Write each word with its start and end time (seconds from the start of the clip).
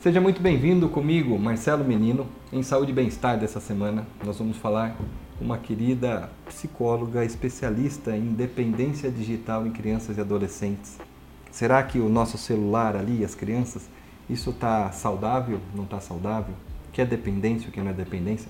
Seja 0.00 0.20
muito 0.20 0.40
bem-vindo 0.40 0.88
comigo, 0.88 1.36
Marcelo 1.36 1.84
Menino, 1.84 2.24
em 2.52 2.62
Saúde 2.62 2.92
e 2.92 2.94
Bem-Estar 2.94 3.36
dessa 3.36 3.58
semana. 3.58 4.06
Nós 4.24 4.38
vamos 4.38 4.56
falar 4.56 4.94
com 4.96 5.04
uma 5.44 5.58
querida 5.58 6.30
psicóloga 6.46 7.24
especialista 7.24 8.16
em 8.16 8.26
dependência 8.26 9.10
digital 9.10 9.66
em 9.66 9.72
crianças 9.72 10.16
e 10.16 10.20
adolescentes. 10.20 10.98
Será 11.50 11.82
que 11.82 11.98
o 11.98 12.08
nosso 12.08 12.38
celular 12.38 12.94
ali, 12.94 13.24
as 13.24 13.34
crianças, 13.34 13.90
isso 14.30 14.50
está 14.50 14.92
saudável? 14.92 15.58
Não 15.74 15.82
está 15.82 15.98
saudável? 15.98 16.54
O 16.88 16.92
que 16.92 17.02
é 17.02 17.04
dependência, 17.04 17.68
o 17.68 17.72
que 17.72 17.80
não 17.80 17.90
é 17.90 17.92
dependência? 17.92 18.48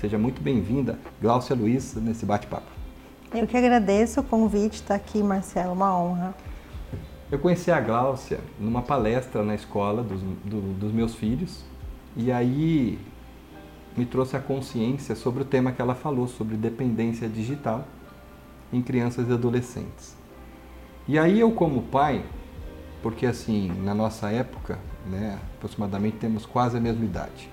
Seja 0.00 0.18
muito 0.18 0.42
bem-vinda, 0.42 0.98
Gláucia 1.22 1.54
Luiz, 1.54 1.94
nesse 1.94 2.26
bate-papo. 2.26 2.66
Eu 3.32 3.46
que 3.46 3.56
agradeço 3.56 4.18
o 4.18 4.24
convite, 4.24 4.80
estar 4.80 4.96
aqui, 4.96 5.22
Marcelo, 5.22 5.74
uma 5.74 5.96
honra. 5.96 6.34
Eu 7.30 7.38
conheci 7.38 7.70
a 7.70 7.78
Gláucia 7.78 8.40
numa 8.58 8.80
palestra 8.80 9.42
na 9.42 9.54
escola 9.54 10.02
dos, 10.02 10.22
do, 10.22 10.72
dos 10.74 10.92
meus 10.92 11.14
filhos 11.14 11.62
e 12.16 12.32
aí 12.32 12.98
me 13.94 14.06
trouxe 14.06 14.34
a 14.34 14.40
consciência 14.40 15.14
sobre 15.14 15.42
o 15.42 15.44
tema 15.44 15.70
que 15.72 15.82
ela 15.82 15.94
falou, 15.94 16.26
sobre 16.26 16.56
dependência 16.56 17.28
digital 17.28 17.84
em 18.72 18.80
crianças 18.80 19.28
e 19.28 19.32
adolescentes. 19.32 20.16
E 21.06 21.18
aí 21.18 21.38
eu 21.40 21.50
como 21.52 21.82
pai, 21.82 22.24
porque 23.02 23.26
assim, 23.26 23.72
na 23.82 23.94
nossa 23.94 24.30
época, 24.30 24.78
né, 25.06 25.38
aproximadamente 25.56 26.16
temos 26.16 26.46
quase 26.46 26.78
a 26.78 26.80
mesma 26.80 27.04
idade. 27.04 27.50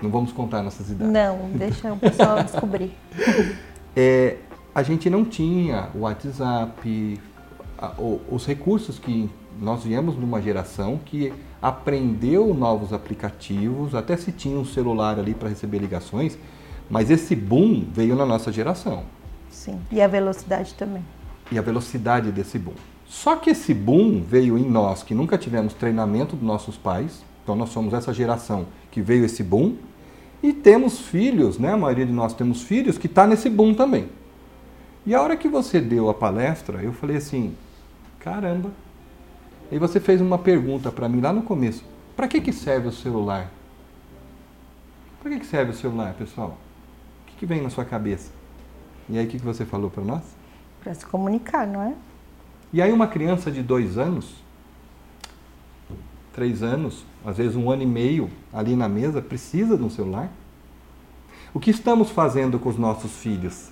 Não 0.00 0.10
vamos 0.10 0.32
contar 0.32 0.62
nossas 0.62 0.90
idades. 0.90 1.12
Não, 1.12 1.50
deixa 1.50 1.92
o 1.92 1.98
pessoal 1.98 2.42
descobrir. 2.42 2.92
É, 3.96 4.38
a 4.74 4.82
gente 4.82 5.08
não 5.08 5.24
tinha 5.24 5.88
o 5.94 6.00
WhatsApp, 6.00 7.20
os 7.98 8.46
recursos 8.46 8.98
que 8.98 9.28
nós 9.60 9.84
viemos 9.84 10.16
de 10.16 10.24
uma 10.24 10.40
geração 10.40 10.98
que 11.04 11.32
aprendeu 11.60 12.52
novos 12.52 12.92
aplicativos, 12.92 13.94
até 13.94 14.16
se 14.16 14.32
tinha 14.32 14.58
um 14.58 14.64
celular 14.64 15.18
ali 15.18 15.34
para 15.34 15.48
receber 15.48 15.78
ligações, 15.78 16.36
mas 16.90 17.10
esse 17.10 17.34
boom 17.34 17.86
veio 17.92 18.14
na 18.14 18.26
nossa 18.26 18.52
geração. 18.52 19.04
Sim, 19.50 19.80
e 19.90 20.02
a 20.02 20.08
velocidade 20.08 20.74
também. 20.74 21.04
E 21.50 21.58
a 21.58 21.62
velocidade 21.62 22.30
desse 22.32 22.58
boom. 22.58 22.74
Só 23.06 23.36
que 23.36 23.50
esse 23.50 23.72
boom 23.72 24.22
veio 24.22 24.58
em 24.58 24.68
nós 24.68 25.02
que 25.02 25.14
nunca 25.14 25.38
tivemos 25.38 25.72
treinamento 25.72 26.36
dos 26.36 26.44
nossos 26.44 26.76
pais, 26.76 27.24
então 27.42 27.54
nós 27.54 27.70
somos 27.70 27.94
essa 27.94 28.12
geração 28.12 28.66
que 28.90 29.00
veio 29.00 29.24
esse 29.24 29.42
boom, 29.42 29.76
e 30.42 30.52
temos 30.52 30.98
filhos, 30.98 31.58
né? 31.58 31.72
A 31.72 31.76
maioria 31.76 32.04
de 32.04 32.12
nós 32.12 32.34
temos 32.34 32.62
filhos 32.62 32.98
que 32.98 33.06
está 33.06 33.26
nesse 33.26 33.48
boom 33.48 33.72
também. 33.72 34.08
E 35.06 35.14
a 35.14 35.22
hora 35.22 35.36
que 35.36 35.48
você 35.48 35.80
deu 35.80 36.10
a 36.10 36.14
palestra, 36.14 36.82
eu 36.82 36.92
falei 36.92 37.16
assim: 37.16 37.54
caramba. 38.24 38.72
E 39.70 39.78
você 39.78 40.00
fez 40.00 40.20
uma 40.20 40.38
pergunta 40.38 40.90
para 40.90 41.08
mim 41.08 41.20
lá 41.20 41.32
no 41.32 41.42
começo: 41.42 41.84
para 42.16 42.26
que, 42.26 42.40
que 42.40 42.52
serve 42.52 42.88
o 42.88 42.92
celular? 42.92 43.50
Para 45.20 45.30
que, 45.32 45.40
que 45.40 45.46
serve 45.46 45.72
o 45.72 45.74
celular, 45.74 46.14
pessoal? 46.14 46.56
O 47.22 47.26
que, 47.26 47.36
que 47.36 47.46
vem 47.46 47.62
na 47.62 47.70
sua 47.70 47.84
cabeça? 47.84 48.32
E 49.08 49.18
aí, 49.18 49.26
o 49.26 49.28
que, 49.28 49.38
que 49.38 49.44
você 49.44 49.66
falou 49.66 49.90
para 49.90 50.02
nós? 50.02 50.22
Para 50.82 50.94
se 50.94 51.04
comunicar, 51.04 51.66
não 51.66 51.82
é? 51.82 51.94
E 52.72 52.80
aí, 52.80 52.90
uma 52.90 53.06
criança 53.06 53.50
de 53.50 53.62
dois 53.62 53.98
anos, 53.98 54.34
três 56.32 56.62
anos, 56.62 57.04
às 57.24 57.36
vezes 57.36 57.56
um 57.56 57.70
ano 57.70 57.82
e 57.82 57.86
meio 57.86 58.30
ali 58.52 58.74
na 58.74 58.88
mesa, 58.88 59.20
precisa 59.20 59.76
de 59.76 59.82
um 59.82 59.90
celular? 59.90 60.30
O 61.52 61.60
que 61.60 61.70
estamos 61.70 62.10
fazendo 62.10 62.58
com 62.58 62.68
os 62.68 62.76
nossos 62.76 63.12
filhos? 63.12 63.70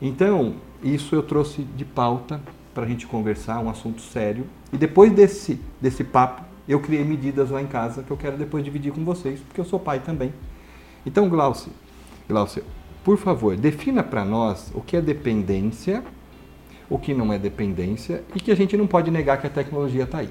Então, 0.00 0.56
isso 0.82 1.14
eu 1.14 1.22
trouxe 1.22 1.62
de 1.62 1.84
pauta 1.84 2.40
para 2.74 2.84
a 2.84 2.86
gente 2.88 3.06
conversar, 3.06 3.60
um 3.60 3.68
assunto 3.68 4.00
sério. 4.00 4.46
E 4.72 4.76
depois 4.76 5.12
desse, 5.12 5.60
desse 5.80 6.04
papo, 6.04 6.42
eu 6.68 6.80
criei 6.80 7.04
medidas 7.04 7.50
lá 7.50 7.60
em 7.60 7.66
casa 7.66 8.02
que 8.02 8.10
eu 8.10 8.16
quero 8.16 8.36
depois 8.36 8.64
dividir 8.64 8.92
com 8.92 9.04
vocês, 9.04 9.40
porque 9.40 9.60
eu 9.60 9.64
sou 9.64 9.78
pai 9.78 10.00
também. 10.00 10.32
Então, 11.04 11.28
Glaucio, 11.28 11.72
Glaucio 12.28 12.64
por 13.04 13.16
favor, 13.16 13.56
defina 13.56 14.02
para 14.02 14.24
nós 14.24 14.70
o 14.74 14.80
que 14.80 14.96
é 14.96 15.00
dependência, 15.00 16.04
o 16.88 16.98
que 16.98 17.14
não 17.14 17.32
é 17.32 17.38
dependência 17.38 18.22
e 18.34 18.40
que 18.40 18.50
a 18.50 18.54
gente 18.54 18.76
não 18.76 18.86
pode 18.86 19.10
negar 19.10 19.40
que 19.40 19.46
a 19.46 19.50
tecnologia 19.50 20.04
está 20.04 20.18
aí. 20.18 20.30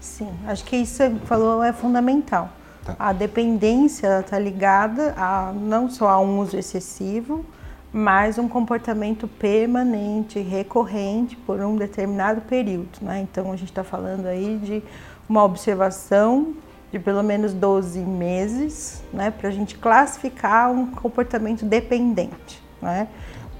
Sim, 0.00 0.28
acho 0.46 0.64
que 0.64 0.76
isso 0.76 1.02
que 1.04 1.10
você 1.10 1.26
falou 1.26 1.62
é 1.62 1.72
fundamental. 1.72 2.50
Tá. 2.84 2.96
A 2.98 3.12
dependência 3.12 4.20
está 4.20 4.38
ligada 4.38 5.14
a 5.16 5.52
não 5.52 5.88
só 5.88 6.08
a 6.08 6.20
um 6.20 6.40
uso 6.40 6.56
excessivo, 6.56 7.44
mas 7.92 8.38
um 8.38 8.48
comportamento 8.48 9.26
permanente, 9.26 10.38
recorrente 10.38 11.36
por 11.36 11.60
um 11.60 11.76
determinado 11.76 12.40
período. 12.42 12.90
Né? 13.02 13.20
Então 13.20 13.50
a 13.52 13.56
gente 13.56 13.70
está 13.70 13.82
falando 13.82 14.26
aí 14.26 14.58
de 14.62 14.82
uma 15.28 15.44
observação 15.44 16.54
de 16.92 16.98
pelo 16.98 17.22
menos 17.22 17.52
12 17.52 18.00
meses 18.00 19.02
né? 19.12 19.30
para 19.30 19.48
a 19.48 19.52
gente 19.52 19.76
classificar 19.76 20.70
um 20.70 20.86
comportamento 20.86 21.64
dependente. 21.64 22.62
Né? 22.80 23.08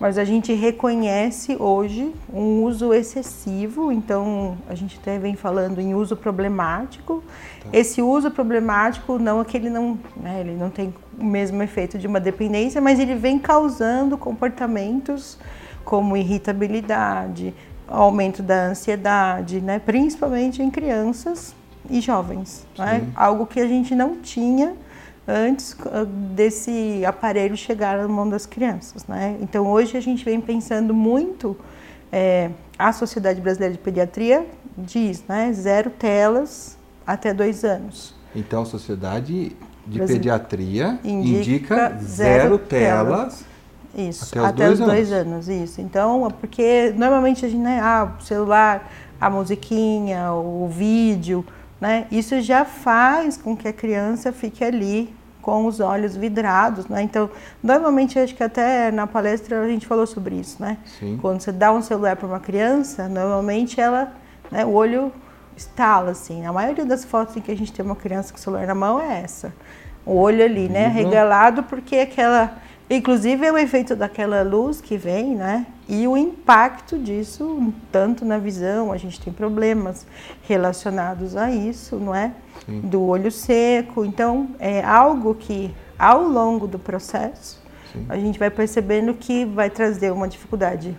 Mas 0.00 0.16
a 0.16 0.25
gente 0.25 0.55
reconhece 0.55 1.55
hoje 1.61 2.11
um 2.33 2.65
uso 2.65 2.94
excessivo, 2.94 3.93
então 3.93 4.56
a 4.66 4.75
gente 4.75 4.99
até 4.99 5.19
vem 5.19 5.37
falando 5.37 5.78
em 5.78 5.94
uso 5.94 6.16
problemático. 6.16 7.22
Tá. 7.62 7.69
Esse 7.71 8.00
uso 8.00 8.31
problemático 8.31 9.19
não 9.19 9.43
é 9.43 9.44
que 9.44 9.59
ele 9.59 9.69
não, 9.69 9.99
né, 10.16 10.41
ele 10.41 10.55
não 10.55 10.71
tem 10.71 10.94
o 11.19 11.25
mesmo 11.25 11.62
efeito 11.62 11.99
de 11.99 12.06
uma 12.06 12.19
dependência, 12.19 12.81
mas 12.81 12.99
ele 12.99 13.15
vem 13.15 13.38
causando 13.38 14.16
comportamentos 14.16 15.38
como 15.84 16.17
irritabilidade, 16.17 17.53
aumento 17.87 18.43
da 18.43 18.69
ansiedade, 18.69 19.61
né, 19.61 19.78
principalmente 19.78 20.62
em 20.62 20.71
crianças 20.71 21.55
e 21.91 22.00
jovens, 22.00 22.67
né? 22.78 23.06
algo 23.17 23.47
que 23.47 23.61
a 23.61 23.67
gente 23.67 23.94
não 23.94 24.17
tinha 24.17 24.75
antes 25.26 25.76
ah, 25.86 26.04
desse 26.04 27.04
aparelho 27.04 27.56
chegar 27.56 27.98
na 27.98 28.08
mão 28.08 28.28
das 28.28 28.47
crianças. 28.47 29.06
Né? 29.06 29.36
Então, 29.41 29.66
hoje 29.66 29.97
a 29.97 30.00
gente 30.00 30.25
vem 30.25 30.41
pensando 30.41 30.92
muito, 30.94 31.56
é, 32.12 32.50
a 32.78 32.92
Sociedade 32.92 33.41
Brasileira 33.41 33.75
de 33.75 33.81
Pediatria 33.81 34.47
diz, 34.76 35.22
né, 35.28 35.53
zero 35.53 35.91
telas 35.91 36.76
até 37.06 37.34
dois 37.34 37.64
anos. 37.64 38.14
Então, 38.34 38.62
a 38.62 38.66
Sociedade 38.66 39.56
de 39.86 39.98
Brasil. 39.98 40.16
Pediatria 40.16 40.98
indica, 41.04 41.38
indica 41.38 41.98
zero, 42.00 42.04
zero 42.04 42.58
telas, 42.58 43.44
isso, 43.94 44.25
até 44.25 44.41
os, 44.41 44.47
até 44.47 44.66
dois, 44.66 44.81
os 44.81 44.87
dois 44.87 45.12
anos. 45.12 45.48
Isso. 45.48 45.81
Então, 45.81 46.28
porque 46.41 46.92
normalmente 46.97 47.44
a 47.44 47.48
gente, 47.48 47.60
né, 47.60 47.81
ah, 47.82 48.12
o 48.19 48.22
celular, 48.22 48.91
a 49.20 49.28
musiquinha, 49.28 50.32
o 50.32 50.69
vídeo, 50.69 51.44
né, 51.81 52.07
isso 52.11 52.41
já 52.41 52.65
faz 52.65 53.37
com 53.37 53.57
que 53.57 53.67
a 53.67 53.73
criança 53.73 54.33
fique 54.33 54.63
ali 54.63 55.15
com 55.41 55.67
os 55.67 55.81
olhos 55.81 56.15
vidrados, 56.15 56.87
né? 56.87 57.03
Então, 57.03 57.31
normalmente 57.63 58.19
acho 58.19 58.35
que 58.35 58.43
até 58.43 58.91
na 58.91 59.07
palestra 59.07 59.63
a 59.63 59.67
gente 59.67 59.87
falou 59.87 60.07
sobre 60.07 60.35
isso, 60.35 60.61
né? 60.61 60.77
Sim. 60.99 61.19
Quando 61.21 61.41
você 61.41 61.51
dá 61.51 61.73
um 61.73 61.81
celular 61.81 62.17
para 62.17 62.27
uma 62.27 62.41
criança, 62.41 63.09
normalmente 63.09 63.81
ela, 63.81 64.13
né, 64.51 64.65
o 64.65 64.73
olho 64.73 65.11
estala 65.57 66.11
assim. 66.11 66.45
A 66.47 66.53
maioria 66.53 66.85
das 66.85 67.05
fotos 67.05 67.37
em 67.37 67.41
que 67.41 67.51
a 67.51 67.57
gente 67.57 67.73
tem 67.73 67.85
uma 67.85 67.97
criança 67.97 68.33
com 68.33 68.39
o 68.39 68.41
celular 68.41 68.67
na 68.67 68.75
mão 68.75 69.01
é 69.01 69.23
essa. 69.23 69.53
O 70.05 70.15
olho 70.15 70.45
ali, 70.45 70.69
né, 70.69 70.89
uhum. 70.89 70.93
regalado 70.93 71.62
porque 71.62 71.97
aquela 71.97 72.59
Inclusive 72.93 73.47
é 73.47 73.53
o 73.53 73.56
efeito 73.56 73.95
daquela 73.95 74.43
luz 74.43 74.81
que 74.81 74.97
vem, 74.97 75.37
né? 75.37 75.65
E 75.89 76.09
o 76.09 76.17
impacto 76.17 76.99
disso, 76.99 77.73
tanto 77.93 78.25
na 78.25 78.37
visão, 78.37 78.91
a 78.91 78.97
gente 78.97 79.21
tem 79.21 79.33
problemas 79.33 80.05
relacionados 80.43 81.37
a 81.37 81.53
isso, 81.53 81.95
não 81.97 82.12
é? 82.12 82.33
Sim. 82.67 82.81
Do 82.81 83.00
olho 83.03 83.31
seco. 83.31 84.05
Então, 84.05 84.49
é 84.59 84.83
algo 84.83 85.37
que, 85.37 85.73
ao 85.97 86.25
longo 86.25 86.67
do 86.67 86.81
processo, 86.81 87.62
Sim. 87.93 88.06
a 88.09 88.17
gente 88.17 88.41
vai 88.41 88.50
percebendo 88.50 89.15
que 89.15 89.45
vai 89.45 89.71
trazer 89.71 90.11
uma 90.11 90.27
dificuldade 90.27 90.97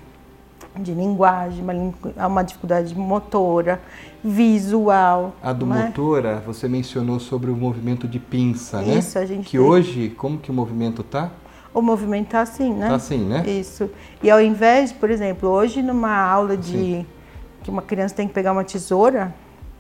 de 0.80 0.94
linguagem, 0.94 1.62
uma, 1.62 2.28
uma 2.28 2.42
dificuldade 2.42 2.96
motora, 2.96 3.82
visual. 4.24 5.36
A 5.44 5.52
do 5.52 5.66
é? 5.74 5.88
motora, 5.88 6.42
você 6.46 6.70
mencionou 6.70 7.20
sobre 7.20 7.52
o 7.52 7.56
movimento 7.56 8.08
de 8.08 8.18
pinça, 8.18 8.82
Isso, 8.82 8.90
né? 8.90 9.00
Isso, 9.00 9.20
a 9.20 9.26
gente 9.26 9.50
Que 9.50 9.58
tem... 9.58 9.60
hoje, 9.60 10.10
como 10.18 10.38
que 10.38 10.50
o 10.50 10.54
movimento 10.54 11.04
tá? 11.04 11.32
O 11.74 11.82
movimento 11.82 12.26
está 12.28 12.42
assim, 12.42 12.74
né? 12.74 12.86
Está 12.86 12.96
assim, 12.96 13.26
né? 13.26 13.44
Isso. 13.48 13.90
E 14.22 14.30
ao 14.30 14.42
invés, 14.42 14.92
por 14.92 15.10
exemplo, 15.10 15.50
hoje 15.50 15.82
numa 15.82 16.16
aula 16.16 16.58
de 16.58 16.72
Sim. 16.72 17.06
que 17.64 17.70
uma 17.70 17.82
criança 17.82 18.16
tem 18.16 18.28
que 18.28 18.34
pegar 18.34 18.52
uma 18.52 18.64
tesoura, 18.64 19.34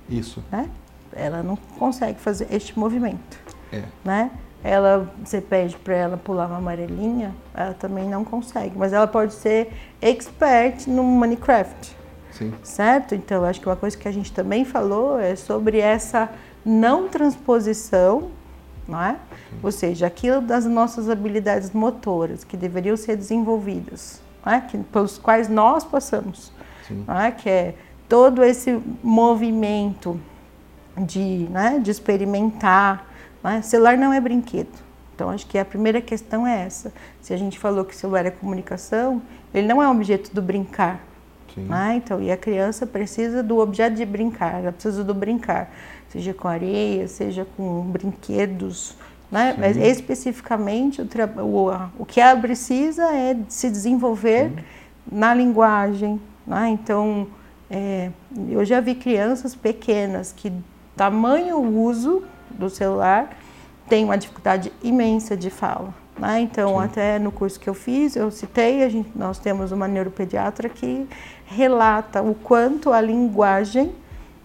isso, 0.09 0.43
né? 0.51 0.69
Ela 1.13 1.43
não 1.43 1.55
consegue 1.77 2.19
fazer 2.19 2.47
este 2.51 2.77
movimento, 2.77 3.37
é. 3.71 3.83
né? 4.03 4.31
Ela, 4.63 5.11
você 5.23 5.41
pede 5.41 5.75
para 5.77 5.95
ela 5.95 6.17
pular 6.17 6.47
uma 6.47 6.57
amarelinha, 6.57 7.35
ela 7.53 7.73
também 7.73 8.07
não 8.07 8.23
consegue, 8.23 8.77
mas 8.77 8.93
ela 8.93 9.07
pode 9.07 9.33
ser 9.33 9.73
expert 10.01 10.87
no 10.87 11.03
Minecraft, 11.03 11.95
Sim. 12.31 12.53
certo? 12.61 13.15
Então, 13.15 13.43
acho 13.43 13.59
que 13.59 13.67
uma 13.67 13.75
coisa 13.75 13.97
que 13.97 14.07
a 14.07 14.11
gente 14.11 14.31
também 14.31 14.63
falou 14.63 15.19
é 15.19 15.35
sobre 15.35 15.79
essa 15.79 16.29
não 16.63 17.07
transposição 17.09 18.29
não 18.91 19.01
é? 19.01 19.15
Ou 19.63 19.71
seja, 19.71 20.05
aquilo 20.05 20.41
das 20.41 20.65
nossas 20.65 21.09
habilidades 21.09 21.71
motoras 21.71 22.43
que 22.43 22.57
deveriam 22.57 22.97
ser 22.97 23.15
desenvolvidas, 23.15 24.21
é? 24.45 24.59
que, 24.59 24.77
pelos 24.77 25.17
quais 25.17 25.47
nós 25.47 25.83
passamos, 25.83 26.51
é? 27.07 27.31
que 27.31 27.49
é 27.49 27.75
todo 28.09 28.43
esse 28.43 28.79
movimento 29.01 30.19
de, 30.97 31.47
né, 31.49 31.79
de 31.79 31.89
experimentar. 31.89 33.07
Né? 33.41 33.61
Celular 33.61 33.97
não 33.97 34.11
é 34.11 34.19
brinquedo. 34.19 34.91
Então, 35.15 35.29
acho 35.29 35.45
que 35.47 35.57
a 35.57 35.63
primeira 35.63 36.01
questão 36.01 36.45
é 36.45 36.63
essa. 36.65 36.91
Se 37.21 37.33
a 37.33 37.37
gente 37.37 37.57
falou 37.57 37.85
que 37.85 37.95
celular 37.95 38.25
é 38.25 38.31
comunicação, 38.31 39.21
ele 39.53 39.67
não 39.67 39.81
é 39.81 39.87
objeto 39.87 40.33
do 40.33 40.41
brincar. 40.41 40.99
Né? 41.57 41.95
Então, 41.97 42.21
e 42.21 42.31
a 42.31 42.37
criança 42.37 42.87
precisa 42.87 43.43
do 43.43 43.59
objeto 43.59 43.95
de 43.95 44.05
brincar, 44.05 44.61
ela 44.61 44.71
precisa 44.71 45.03
do 45.03 45.13
brincar, 45.13 45.69
seja 46.11 46.33
com 46.33 46.47
areia, 46.47 47.07
seja 47.07 47.47
com 47.55 47.83
brinquedos. 47.83 48.95
Né? 49.31 49.55
Mas 49.57 49.77
especificamente 49.77 51.01
o, 51.01 51.07
o, 51.41 51.71
o, 51.99 52.05
que 52.05 52.19
ela 52.19 52.39
precisa 52.39 53.03
é 53.15 53.37
se 53.47 53.69
desenvolver 53.69 54.49
Sim. 54.49 54.55
na 55.09 55.33
linguagem. 55.33 56.19
Né? 56.45 56.69
Então, 56.69 57.27
é, 57.69 58.09
eu 58.49 58.65
já 58.65 58.81
vi 58.81 58.93
crianças 58.93 59.55
pequenas 59.55 60.33
que, 60.35 60.51
tamanho 60.97 61.57
uso 61.59 62.23
do 62.49 62.69
celular, 62.69 63.29
tem 63.87 64.03
uma 64.03 64.17
dificuldade 64.17 64.71
imensa 64.83 65.37
de 65.37 65.49
fala. 65.49 65.93
Né? 66.19 66.41
Então, 66.41 66.77
Sim. 66.77 66.83
até 66.83 67.19
no 67.19 67.31
curso 67.31 67.57
que 67.57 67.69
eu 67.69 67.73
fiz, 67.73 68.17
eu 68.17 68.29
citei, 68.29 68.83
a 68.83 68.89
gente, 68.89 69.09
nós 69.15 69.39
temos 69.39 69.71
uma 69.71 69.87
neuropediatra 69.87 70.67
que 70.67 71.07
relata 71.45 72.21
o 72.21 72.35
quanto 72.35 72.91
a 72.91 72.99
linguagem 72.99 73.93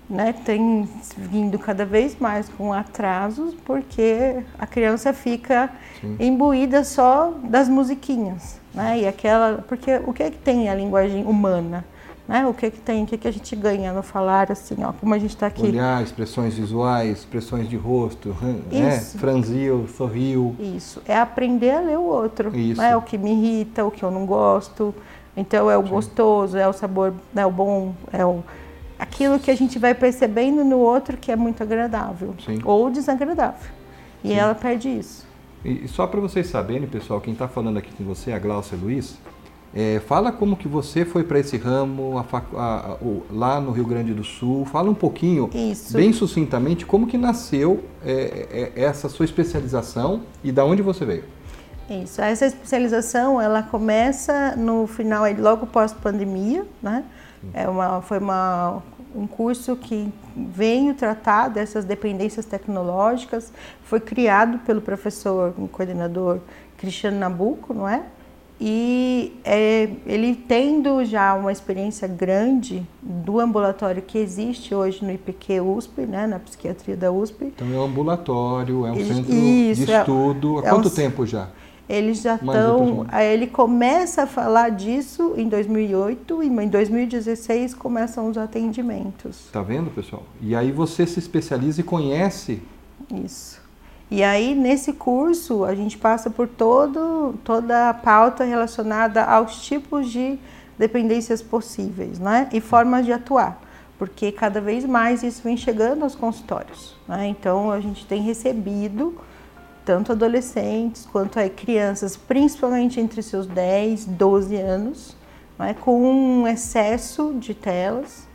né, 0.09 0.33
tem 0.33 0.89
vindo 1.17 1.59
cada 1.59 1.85
vez 1.85 2.17
mais 2.19 2.49
com 2.49 2.73
atrasos, 2.73 3.55
porque 3.65 4.37
a 4.59 4.67
criança 4.67 5.13
fica 5.13 5.71
Sim. 6.01 6.17
imbuída 6.21 6.85
só 6.85 7.33
das 7.43 7.69
musiquinhas, 7.69 8.61
né? 8.73 9.01
E 9.01 9.07
aquela, 9.07 9.65
porque 9.67 10.01
o 10.07 10.13
que 10.13 10.23
é 10.23 10.31
que 10.31 10.39
tem 10.39 10.69
a 10.69 10.75
linguagem 10.75 11.25
humana? 11.25 11.85
Né? 12.29 12.45
O 12.45 12.53
que, 12.53 12.71
que 12.71 12.81
tem, 12.81 13.05
o 13.05 13.07
que, 13.07 13.17
que 13.17 13.29
a 13.29 13.31
gente 13.31 13.55
ganha 13.55 13.93
no 13.93 14.03
falar 14.03 14.51
assim, 14.51 14.83
ó, 14.83 14.93
como 14.93 15.15
a 15.15 15.19
gente 15.19 15.31
está 15.31 15.47
aqui. 15.47 15.63
Olhar, 15.63 16.03
expressões 16.03 16.55
visuais, 16.55 17.19
expressões 17.19 17.69
de 17.69 17.77
rosto, 17.77 18.37
né? 18.71 18.99
franziu, 19.17 19.87
sorriu. 19.97 20.57
Isso, 20.59 21.01
é 21.07 21.17
aprender 21.17 21.71
a 21.71 21.81
ler 21.81 21.99
o 21.99 22.03
outro. 22.03 22.57
Isso. 22.57 22.81
Né? 22.81 22.97
O 22.97 23.03
que 23.03 23.17
me 23.17 23.31
irrita, 23.31 23.85
o 23.85 23.93
que 23.93 24.03
eu 24.03 24.11
não 24.11 24.27
gosto. 24.27 24.93
Então 25.37 25.71
é 25.71 25.79
o 25.79 25.85
Sim. 25.85 25.89
gostoso, 25.89 26.57
é 26.57 26.67
o 26.67 26.73
sabor, 26.73 27.15
é 27.35 27.47
o 27.47 27.51
bom, 27.51 27.95
é 28.13 28.25
o 28.25 28.43
aquilo 28.99 29.39
que 29.39 29.51
a 29.51 29.57
gente 29.57 29.79
vai 29.79 29.95
percebendo 29.95 30.65
no 30.65 30.79
outro 30.79 31.17
que 31.17 31.31
é 31.31 31.37
muito 31.37 31.63
agradável 31.63 32.35
Sim. 32.45 32.61
ou 32.65 32.91
desagradável. 32.91 33.71
E 34.25 34.29
Sim. 34.29 34.35
ela 34.35 34.55
perde 34.55 34.89
isso. 34.89 35.27
E 35.65 35.89
só 35.89 36.07
para 36.07 36.21
vocês 36.21 36.47
saberem, 36.47 36.87
pessoal, 36.87 37.21
quem 37.21 37.33
está 37.33 37.49
falando 37.49 37.77
aqui 37.77 37.91
com 37.93 38.05
você 38.05 38.31
é 38.31 38.35
a 38.35 38.39
Glaucia 38.39 38.79
Luiz. 38.81 39.19
É, 39.75 40.01
fala 40.07 40.33
como 40.33 40.57
que 40.57 40.69
você 40.69 41.05
foi 41.05 41.23
para 41.23 41.39
esse 41.39 41.57
ramo 41.57 42.17
a, 42.19 42.25
a, 42.57 42.93
a, 42.93 42.97
lá 43.31 43.61
no 43.61 43.73
Rio 43.73 43.85
Grande 43.85 44.15
do 44.15 44.25
Sul. 44.25 44.65
Fala 44.65 44.89
um 44.89 44.95
pouquinho, 44.95 45.51
Isso. 45.53 45.93
bem 45.93 46.13
sucintamente, 46.13 46.87
como 46.87 47.07
que 47.07 47.19
nasceu 47.19 47.85
é, 48.05 48.73
é, 48.75 48.83
essa 48.83 49.09
sua 49.09 49.25
especialização 49.25 50.23
e 50.43 50.51
da 50.51 50.65
onde 50.65 50.83
você 50.83 51.05
veio. 51.05 51.25
Isso, 51.91 52.21
essa 52.21 52.47
especialização 52.47 53.41
ela 53.41 53.63
começa 53.63 54.57
no 54.57 54.87
final, 54.87 55.25
logo 55.39 55.67
pós-pandemia, 55.67 56.65
né? 56.83 57.05
É 57.55 57.69
uma, 57.69 58.01
foi 58.03 58.19
uma, 58.19 58.83
um 59.15 59.27
curso 59.27 59.77
que 59.77 60.13
veio 60.37 60.95
tratar 60.95 61.49
dessas 61.49 61.85
dependências 61.85 62.45
tecnológicas, 62.45 63.53
foi 63.85 64.01
criado 64.01 64.59
pelo 64.61 64.81
professor, 64.81 65.55
um 65.59 65.67
coordenador 65.67 66.41
Cristiano 66.77 67.19
Nabuco, 67.19 67.73
não 67.73 67.89
é? 67.89 68.03
E 68.59 69.39
é, 69.45 69.91
ele 70.07 70.35
tendo 70.35 71.05
já 71.05 71.35
uma 71.35 71.53
experiência 71.53 72.09
grande 72.09 72.87
do 73.03 73.39
ambulatório 73.39 74.01
que 74.01 74.17
existe 74.17 74.75
hoje 74.75 75.05
no 75.05 75.13
IPQ 75.13 75.61
USP, 75.61 76.07
né, 76.07 76.27
na 76.27 76.39
psiquiatria 76.39 76.97
da 76.97 77.13
USP. 77.13 77.53
Então 77.55 77.71
é 77.71 77.77
um 77.77 77.85
ambulatório, 77.85 78.87
é 78.87 78.93
um 78.93 78.97
centro 78.97 79.35
Isso, 79.35 79.85
de 79.85 79.93
é 79.93 79.99
estudo. 79.99 80.59
Há 80.59 80.67
é 80.67 80.71
quanto 80.71 80.89
um, 80.89 80.91
tempo 80.91 81.27
já? 81.27 81.51
Eles 81.89 82.21
já 82.21 82.35
estão. 82.35 83.07
Ele 83.13 83.47
começa 83.47 84.25
a 84.25 84.27
falar 84.27 84.71
disso 84.71 85.35
em 85.37 85.49
2008 85.49 86.43
e 86.43 86.47
em 86.47 86.69
2016 86.69 87.75
começam 87.75 88.29
os 88.29 88.37
atendimentos. 88.37 89.49
Tá 89.53 89.63
vendo, 89.63 89.91
pessoal? 89.91 90.25
E 90.41 90.55
aí 90.55 90.73
você 90.73 91.07
se 91.07 91.19
especializa 91.19 91.81
e 91.81 91.85
conhece. 91.85 92.61
Isso. 93.25 93.65
E 94.11 94.23
aí, 94.23 94.55
nesse 94.55 94.93
curso, 94.93 95.65
a 95.65 95.75
gente 95.75 95.99
passa 95.99 96.31
por 96.31 96.47
todo, 96.47 97.35
toda 97.43 97.91
a 97.91 97.95
pauta 97.95 98.45
relacionada 98.45 99.25
aos 99.25 99.63
tipos 99.63 100.09
de 100.09 100.39
dependências 100.79 101.43
possíveis 101.43 102.19
né? 102.19 102.49
e 102.53 102.61
formas 102.61 103.05
de 103.05 103.13
atuar, 103.13 103.61
porque 103.99 104.31
cada 104.31 104.61
vez 104.61 104.85
mais 104.85 105.25
isso 105.25 105.43
vem 105.43 105.57
chegando 105.57 106.05
aos 106.05 106.15
consultórios. 106.15 106.95
Né? 107.09 107.27
Então, 107.27 107.71
a 107.73 107.81
gente 107.81 108.07
tem 108.07 108.23
recebido 108.23 109.17
tanto 109.87 110.11
adolescentes 110.11 111.07
quanto 111.11 111.39
aí 111.39 111.49
crianças, 111.49 112.17
principalmente 112.17 113.01
entre 113.01 113.23
seus 113.23 113.47
10, 113.47 114.05
12 114.07 114.57
anos, 114.57 115.17
né, 115.57 115.75
com 115.81 116.03
um 116.03 116.47
excesso 116.47 117.33
de 117.39 117.55
telas, 117.55 118.27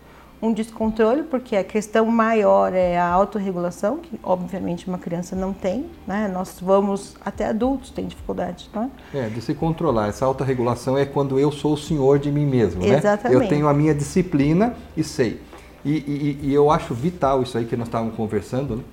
um 0.42 0.54
descontrole, 0.54 1.24
porque 1.24 1.56
a 1.56 1.64
questão 1.64 2.06
maior 2.08 2.74
é 2.74 2.98
a 2.98 3.06
autorregulação, 3.06 3.98
que 3.98 4.18
obviamente 4.24 4.88
uma 4.88 4.98
criança 4.98 5.36
não 5.36 5.54
tem, 5.54 5.86
né? 6.08 6.28
Nós 6.28 6.58
vamos, 6.60 7.16
até 7.24 7.46
adultos 7.46 7.92
têm 7.92 8.08
dificuldade, 8.08 8.68
não 8.74 8.90
é? 9.14 9.26
É, 9.26 9.30
de 9.30 9.40
se 9.40 9.54
controlar. 9.54 10.08
Essa 10.08 10.26
autorregulação 10.26 10.98
é 10.98 11.06
quando 11.06 11.38
eu 11.38 11.52
sou 11.52 11.74
o 11.74 11.78
senhor 11.78 12.18
de 12.18 12.32
mim 12.32 12.48
mesmo, 12.48 12.84
Exatamente. 12.84 13.38
né? 13.38 13.46
Eu 13.46 13.48
tenho 13.48 13.68
a 13.68 13.74
minha 13.74 13.94
disciplina 13.94 14.74
e 14.98 15.04
sei. 15.04 15.40
E, 15.86 15.92
e, 15.92 16.40
e 16.42 16.54
eu 16.54 16.72
acho 16.72 16.96
vital 16.96 17.44
isso 17.44 17.56
aí 17.56 17.66
que 17.66 17.78
nós 17.78 17.88
estávamos 17.88 18.16
conversando, 18.16 18.78
né? 18.78 18.84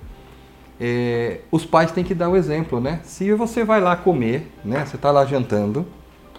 É, 0.79 1.41
os 1.51 1.65
pais 1.65 1.91
têm 1.91 2.03
que 2.03 2.15
dar 2.15 2.29
o 2.29 2.37
exemplo, 2.37 2.79
né? 2.79 3.01
Se 3.03 3.33
você 3.33 3.65
vai 3.65 3.81
lá 3.81 3.95
comer, 3.97 4.49
né? 4.63 4.85
Você 4.85 4.95
está 4.95 5.11
lá 5.11 5.25
jantando, 5.25 5.85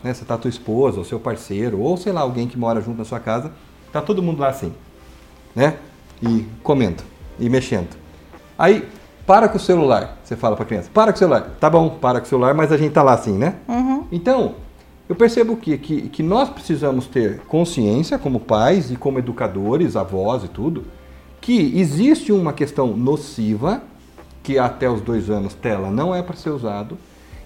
né? 0.02 0.14
Você 0.14 0.22
está 0.22 0.38
tua 0.38 0.48
esposa, 0.48 0.98
ou 0.98 1.04
seu 1.04 1.20
parceiro, 1.20 1.78
ou 1.78 1.96
sei 1.96 2.12
lá, 2.12 2.22
alguém 2.22 2.48
que 2.48 2.58
mora 2.58 2.80
junto 2.80 2.98
na 2.98 3.04
sua 3.04 3.20
casa, 3.20 3.52
tá 3.92 4.00
todo 4.00 4.22
mundo 4.22 4.40
lá 4.40 4.48
assim, 4.48 4.72
né? 5.54 5.76
E 6.22 6.46
comendo, 6.62 7.02
e 7.38 7.50
mexendo. 7.50 7.96
Aí, 8.58 8.88
para 9.26 9.48
com 9.48 9.58
o 9.58 9.60
celular, 9.60 10.18
você 10.24 10.34
fala 10.36 10.56
para 10.56 10.64
a 10.64 10.68
criança, 10.68 10.90
para 10.92 11.12
com 11.12 11.16
o 11.16 11.18
celular. 11.18 11.56
Tá 11.60 11.68
bom, 11.68 11.90
para 11.90 12.20
com 12.20 12.26
o 12.26 12.28
celular, 12.28 12.54
mas 12.54 12.72
a 12.72 12.78
gente 12.78 12.92
tá 12.92 13.02
lá 13.02 13.12
assim, 13.12 13.36
né? 13.36 13.56
Uhum. 13.68 14.04
Então, 14.10 14.54
eu 15.06 15.14
percebo 15.14 15.56
que, 15.56 15.76
que, 15.76 16.08
que 16.08 16.22
nós 16.22 16.48
precisamos 16.48 17.06
ter 17.06 17.40
consciência 17.40 18.18
como 18.18 18.40
pais 18.40 18.90
e 18.90 18.96
como 18.96 19.18
educadores, 19.18 19.96
avós 19.96 20.44
e 20.44 20.48
tudo, 20.48 20.84
que 21.40 21.78
existe 21.78 22.32
uma 22.32 22.52
questão 22.52 22.96
nociva 22.96 23.82
que 24.42 24.58
até 24.58 24.88
os 24.88 25.00
dois 25.00 25.30
anos 25.30 25.54
tela 25.54 25.90
não 25.90 26.14
é 26.14 26.22
para 26.22 26.36
ser 26.36 26.50
usado. 26.50 26.96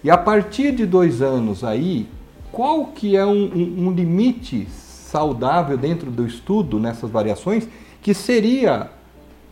E 0.02 0.11
a 0.11 0.18
partir 0.18 0.73
de 0.73 0.87
dois 0.87 1.23
anos 1.23 1.64
aí, 1.64 2.07
qual 2.52 2.87
que 2.87 3.16
é 3.16 3.25
um, 3.25 3.45
um, 3.45 3.87
um 3.87 3.90
limite 3.90 4.68
saudável 4.68 5.76
dentro 5.76 6.11
do 6.11 6.26
estudo 6.26 6.78
nessas 6.78 7.11
variações 7.11 7.68
que 8.02 8.12
seria 8.12 8.90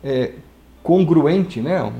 é, 0.03 0.33
congruente, 0.83 1.61
né? 1.61 1.93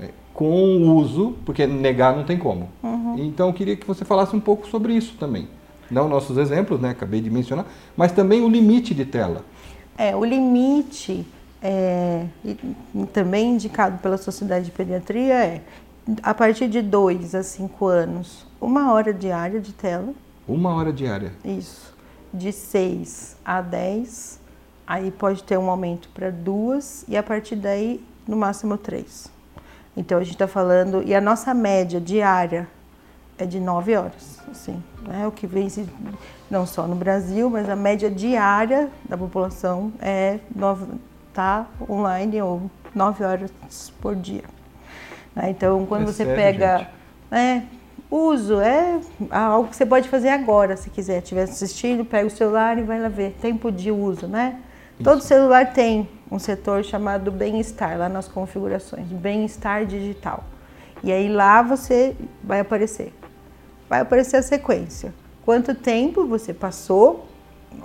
É, 0.00 0.10
com 0.32 0.46
o 0.46 0.96
uso, 0.96 1.34
porque 1.44 1.66
negar 1.66 2.16
não 2.16 2.24
tem 2.24 2.36
como. 2.36 2.68
Uhum. 2.82 3.16
Então 3.18 3.48
eu 3.48 3.54
queria 3.54 3.76
que 3.76 3.86
você 3.86 4.04
falasse 4.04 4.34
um 4.34 4.40
pouco 4.40 4.66
sobre 4.66 4.92
isso 4.92 5.14
também. 5.18 5.48
Não 5.90 6.08
nossos 6.08 6.36
exemplos, 6.36 6.80
né? 6.80 6.90
Acabei 6.90 7.20
de 7.20 7.30
mencionar, 7.30 7.66
mas 7.96 8.12
também 8.12 8.42
o 8.42 8.48
limite 8.48 8.94
de 8.94 9.04
tela. 9.04 9.44
É, 9.96 10.14
o 10.14 10.24
limite 10.24 11.24
é, 11.64 12.26
também 13.14 13.54
indicado 13.54 13.96
pela 13.98 14.18
Sociedade 14.18 14.66
de 14.66 14.70
Pediatria 14.70 15.34
é 15.34 15.62
a 16.22 16.34
partir 16.34 16.68
de 16.68 16.82
2 16.82 17.34
a 17.34 17.42
5 17.42 17.86
anos, 17.86 18.46
uma 18.60 18.92
hora 18.92 19.14
diária 19.14 19.58
de 19.58 19.72
tela. 19.72 20.12
Uma 20.46 20.74
hora 20.74 20.92
diária? 20.92 21.32
Isso. 21.42 21.94
De 22.34 22.52
6 22.52 23.38
a 23.42 23.62
10, 23.62 24.38
aí 24.86 25.10
pode 25.10 25.42
ter 25.42 25.56
um 25.56 25.70
aumento 25.70 26.10
para 26.10 26.30
duas 26.30 27.06
e 27.08 27.16
a 27.16 27.22
partir 27.22 27.56
daí, 27.56 28.04
no 28.28 28.36
máximo, 28.36 28.76
três. 28.76 29.32
Então 29.96 30.18
a 30.18 30.22
gente 30.22 30.34
está 30.34 30.46
falando, 30.46 31.02
e 31.02 31.14
a 31.14 31.20
nossa 31.20 31.54
média 31.54 31.98
diária 31.98 32.68
é 33.38 33.46
de 33.46 33.58
9 33.58 33.96
horas, 33.96 34.38
assim, 34.50 34.82
né? 35.08 35.26
O 35.26 35.32
que 35.32 35.46
vem 35.46 35.68
não 36.50 36.66
só 36.66 36.86
no 36.86 36.94
Brasil, 36.94 37.48
mas 37.48 37.70
a 37.70 37.76
média 37.76 38.10
diária 38.10 38.90
da 39.08 39.16
população 39.16 39.92
é 39.98 40.40
9 40.54 40.98
tá 41.34 41.66
online 41.90 42.40
ou 42.40 42.70
9 42.94 43.24
horas 43.24 43.52
por 44.00 44.14
dia. 44.14 44.44
Né? 45.34 45.50
Então, 45.50 45.84
quando 45.86 46.04
é 46.04 46.06
você 46.06 46.24
sério, 46.24 46.36
pega. 46.36 46.88
É, 47.30 47.62
uso 48.10 48.60
é 48.60 49.00
algo 49.30 49.68
que 49.68 49.76
você 49.76 49.84
pode 49.84 50.08
fazer 50.08 50.28
agora, 50.28 50.76
se 50.76 50.88
quiser. 50.88 51.18
Estiver 51.18 51.42
assistindo, 51.42 52.04
pega 52.04 52.26
o 52.26 52.30
celular 52.30 52.78
e 52.78 52.82
vai 52.82 53.00
lá 53.00 53.08
ver. 53.08 53.36
Tempo 53.40 53.72
de 53.72 53.90
uso, 53.90 54.28
né? 54.28 54.60
Isso. 54.94 55.02
Todo 55.02 55.20
celular 55.20 55.72
tem 55.72 56.08
um 56.30 56.38
setor 56.38 56.84
chamado 56.84 57.30
bem-estar, 57.30 57.98
lá 57.98 58.08
nas 58.08 58.28
configurações, 58.28 59.06
bem-estar 59.08 59.84
digital. 59.84 60.44
E 61.02 61.12
aí 61.12 61.28
lá 61.28 61.60
você 61.62 62.16
vai 62.42 62.60
aparecer. 62.60 63.12
Vai 63.88 64.00
aparecer 64.00 64.36
a 64.36 64.42
sequência. 64.42 65.12
Quanto 65.44 65.74
tempo 65.74 66.26
você 66.26 66.54
passou 66.54 67.26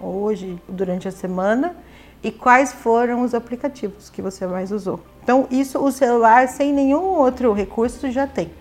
hoje, 0.01 0.61
durante 0.67 1.07
a 1.07 1.11
semana, 1.11 1.75
e 2.23 2.31
quais 2.31 2.73
foram 2.73 3.21
os 3.21 3.33
aplicativos 3.33 4.09
que 4.09 4.21
você 4.21 4.45
mais 4.45 4.71
usou. 4.71 4.99
Então, 5.23 5.47
isso 5.49 5.79
o 5.79 5.91
celular, 5.91 6.47
sem 6.47 6.73
nenhum 6.73 7.03
outro 7.03 7.53
recurso, 7.53 8.11
já 8.11 8.27
tem. 8.27 8.51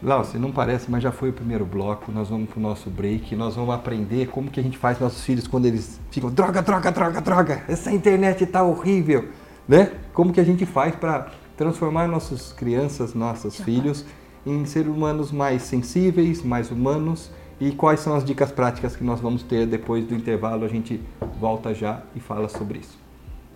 Glaucia, 0.00 0.38
não 0.38 0.52
parece, 0.52 0.88
mas 0.88 1.02
já 1.02 1.10
foi 1.10 1.30
o 1.30 1.32
primeiro 1.32 1.64
bloco. 1.64 2.12
Nós 2.12 2.28
vamos 2.28 2.48
para 2.48 2.58
o 2.58 2.62
nosso 2.62 2.88
break. 2.88 3.34
Nós 3.34 3.56
vamos 3.56 3.74
aprender 3.74 4.28
como 4.28 4.48
que 4.48 4.60
a 4.60 4.62
gente 4.62 4.78
faz 4.78 5.00
nossos 5.00 5.24
filhos 5.24 5.48
quando 5.48 5.66
eles 5.66 6.00
ficam 6.10 6.30
droga, 6.30 6.62
droga, 6.62 6.92
droga, 6.92 7.20
droga. 7.20 7.64
Essa 7.68 7.90
internet 7.90 8.44
está 8.44 8.62
horrível, 8.62 9.28
né? 9.66 9.92
Como 10.14 10.32
que 10.32 10.40
a 10.40 10.44
gente 10.44 10.64
faz 10.64 10.94
para 10.94 11.32
transformar 11.56 12.06
nossas 12.06 12.52
crianças, 12.52 13.12
nossos 13.12 13.60
filhos, 13.60 14.04
em 14.46 14.64
seres 14.64 14.88
humanos 14.88 15.32
mais 15.32 15.62
sensíveis, 15.62 16.44
mais 16.44 16.70
humanos. 16.70 17.30
E 17.60 17.72
quais 17.72 18.00
são 18.00 18.14
as 18.14 18.24
dicas 18.24 18.52
práticas 18.52 18.94
que 18.94 19.02
nós 19.02 19.20
vamos 19.20 19.42
ter 19.42 19.66
depois 19.66 20.06
do 20.06 20.14
intervalo? 20.14 20.64
A 20.64 20.68
gente 20.68 21.00
volta 21.40 21.74
já 21.74 22.02
e 22.14 22.20
fala 22.20 22.48
sobre 22.48 22.78
isso. 22.78 22.96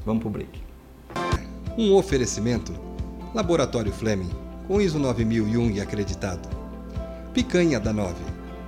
Vamos 0.04 0.23
para 0.23 0.28
o 0.28 0.32
break. 0.32 0.61
Um 1.78 1.94
oferecimento: 1.94 2.73
Laboratório 3.32 3.92
Fleming, 3.92 4.30
com 4.66 4.80
ISO 4.80 4.99
9001 4.99 5.71
e 5.71 5.80
acreditado. 5.80 6.49
Picanha 7.32 7.78
da 7.78 7.92
9. 7.92 8.14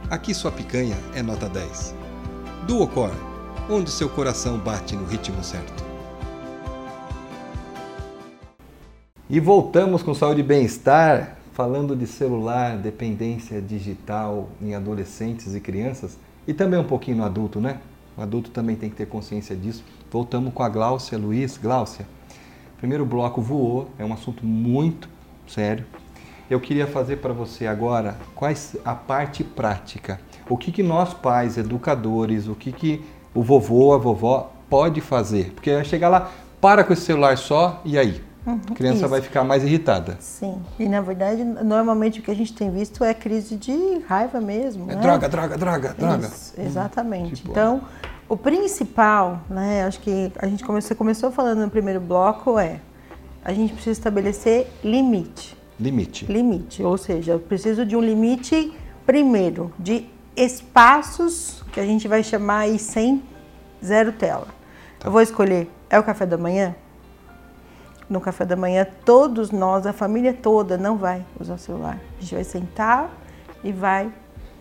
Aqui 0.09 0.33
sua 0.33 0.53
picanha 0.53 0.97
é 1.14 1.23
nota 1.23 1.49
10. 1.49 1.95
Duocor, 2.69 3.11
onde 3.69 3.91
seu 3.91 4.09
coração 4.09 4.59
bate 4.59 4.95
no 4.95 5.05
ritmo 5.05 5.43
certo. 5.43 5.85
E 9.29 9.41
voltamos 9.41 10.03
com 10.03 10.14
saúde 10.14 10.41
e 10.41 10.45
bem-estar, 10.45 11.34
falando 11.55 11.95
de 11.95 12.07
celular, 12.07 12.77
dependência 12.77 13.63
digital 13.63 14.49
em 14.61 14.75
adolescentes 14.75 15.55
e 15.55 15.61
crianças 15.61 16.19
e 16.47 16.53
também 16.53 16.79
um 16.79 16.85
pouquinho 16.85 17.19
no 17.19 17.25
adulto, 17.25 17.61
né? 17.61 17.79
O 18.17 18.23
adulto 18.23 18.51
também 18.51 18.75
tem 18.75 18.91
que 18.91 18.97
ter 18.97 19.07
consciência 19.07 19.55
disso. 19.55 19.85
Voltamos 20.11 20.53
com 20.53 20.65
a 20.65 20.69
Gláucia 20.69 21.17
Luiz. 21.17 21.57
Gláucia, 21.57 22.07
primeiro 22.79 23.07
bloco 23.07 23.41
voou, 23.41 23.89
é 23.99 24.05
um 24.05 24.13
assunto 24.13 24.45
muito 24.45 25.09
sério. 25.47 25.87
Eu 26.51 26.61
queria 26.61 26.89
fazer 26.89 27.17
para 27.17 27.33
você 27.33 27.69
agora 27.69 28.17
quais 28.35 28.77
a 28.85 28.95
parte 28.95 29.45
prática. 29.45 30.21
O 30.49 30.57
que, 30.57 30.73
que 30.73 30.83
nós 30.83 31.15
pais, 31.15 31.57
educadores, 31.57 32.49
o 32.49 32.55
que, 32.57 32.73
que 32.73 33.05
o 33.33 33.43
vovô, 33.43 33.95
a 33.95 33.99
vovó 33.99 34.53
pode 34.69 35.01
fazer? 35.01 35.53
Porque 35.53 35.73
vai 35.73 35.85
chegar 35.85 36.09
lá, 36.09 36.33
para 36.61 36.83
com 36.83 36.93
esse 36.93 37.03
celular 37.03 37.39
só 37.39 37.81
e 37.85 37.97
aí? 37.97 38.34
Uhum, 38.47 38.61
a 38.71 38.75
criança 38.75 38.99
isso. 38.99 39.09
vai 39.09 39.23
ficar 39.23 39.43
mais 39.43 39.65
irritada. 39.65 40.17
Sim. 40.21 40.61
E 40.79 40.89
na 40.89 41.01
verdade, 41.01 41.43
normalmente 41.43 42.21
o 42.21 42.23
que 42.23 42.31
a 42.31 42.35
gente 42.35 42.53
tem 42.53 42.71
visto 42.71 43.03
é 43.03 43.15
crise 43.15 43.57
de 43.57 44.01
raiva 44.07 44.41
mesmo. 44.41 44.91
É 44.91 44.97
né? 44.97 45.01
droga, 45.01 45.29
droga, 45.29 45.57
droga, 45.57 45.95
droga. 45.99 46.27
Isso, 46.27 46.55
exatamente. 46.59 47.37
Tipo, 47.37 47.51
então, 47.51 47.83
o 48.29 48.37
principal, 48.37 49.41
né, 49.49 49.85
acho 49.85 50.01
que 50.01 50.31
a 50.39 50.47
gente 50.47 50.65
começou, 50.65 50.97
começou 50.97 51.31
falando 51.31 51.61
no 51.61 51.71
primeiro 51.71 52.01
bloco, 52.01 52.59
é 52.59 52.81
a 53.45 53.53
gente 53.53 53.73
precisa 53.73 53.93
estabelecer 53.93 54.67
limite. 54.83 55.57
Limite. 55.79 56.25
Limite. 56.27 56.83
Ou 56.83 56.97
seja, 56.97 57.33
eu 57.33 57.39
preciso 57.39 57.85
de 57.85 57.95
um 57.97 58.01
limite, 58.01 58.73
primeiro, 59.05 59.73
de 59.79 60.07
espaços 60.37 61.63
que 61.73 61.79
a 61.79 61.85
gente 61.85 62.09
vai 62.09 62.23
chamar 62.23 62.61
aí 62.61 62.79
sem 62.79 63.23
zero 63.85 64.13
tela. 64.13 64.47
Tá. 64.99 65.09
Eu 65.09 65.13
vou 65.13 65.21
escolher, 65.21 65.71
é 65.91 65.99
o 65.99 66.03
café 66.03 66.25
da 66.25 66.39
manhã? 66.39 66.75
No 68.14 68.21
café 68.21 68.47
da 68.47 68.56
manhã, 68.56 68.87
todos 69.04 69.50
nós, 69.50 69.87
a 69.87 69.92
família 69.92 70.33
toda, 70.33 70.78
não 70.78 70.97
vai 70.97 71.25
usar 71.38 71.54
o 71.54 71.59
celular. 71.59 71.99
A 72.16 72.21
gente 72.21 72.35
vai 72.35 72.44
sentar 72.44 73.11
e 73.62 73.73
vai 73.73 74.11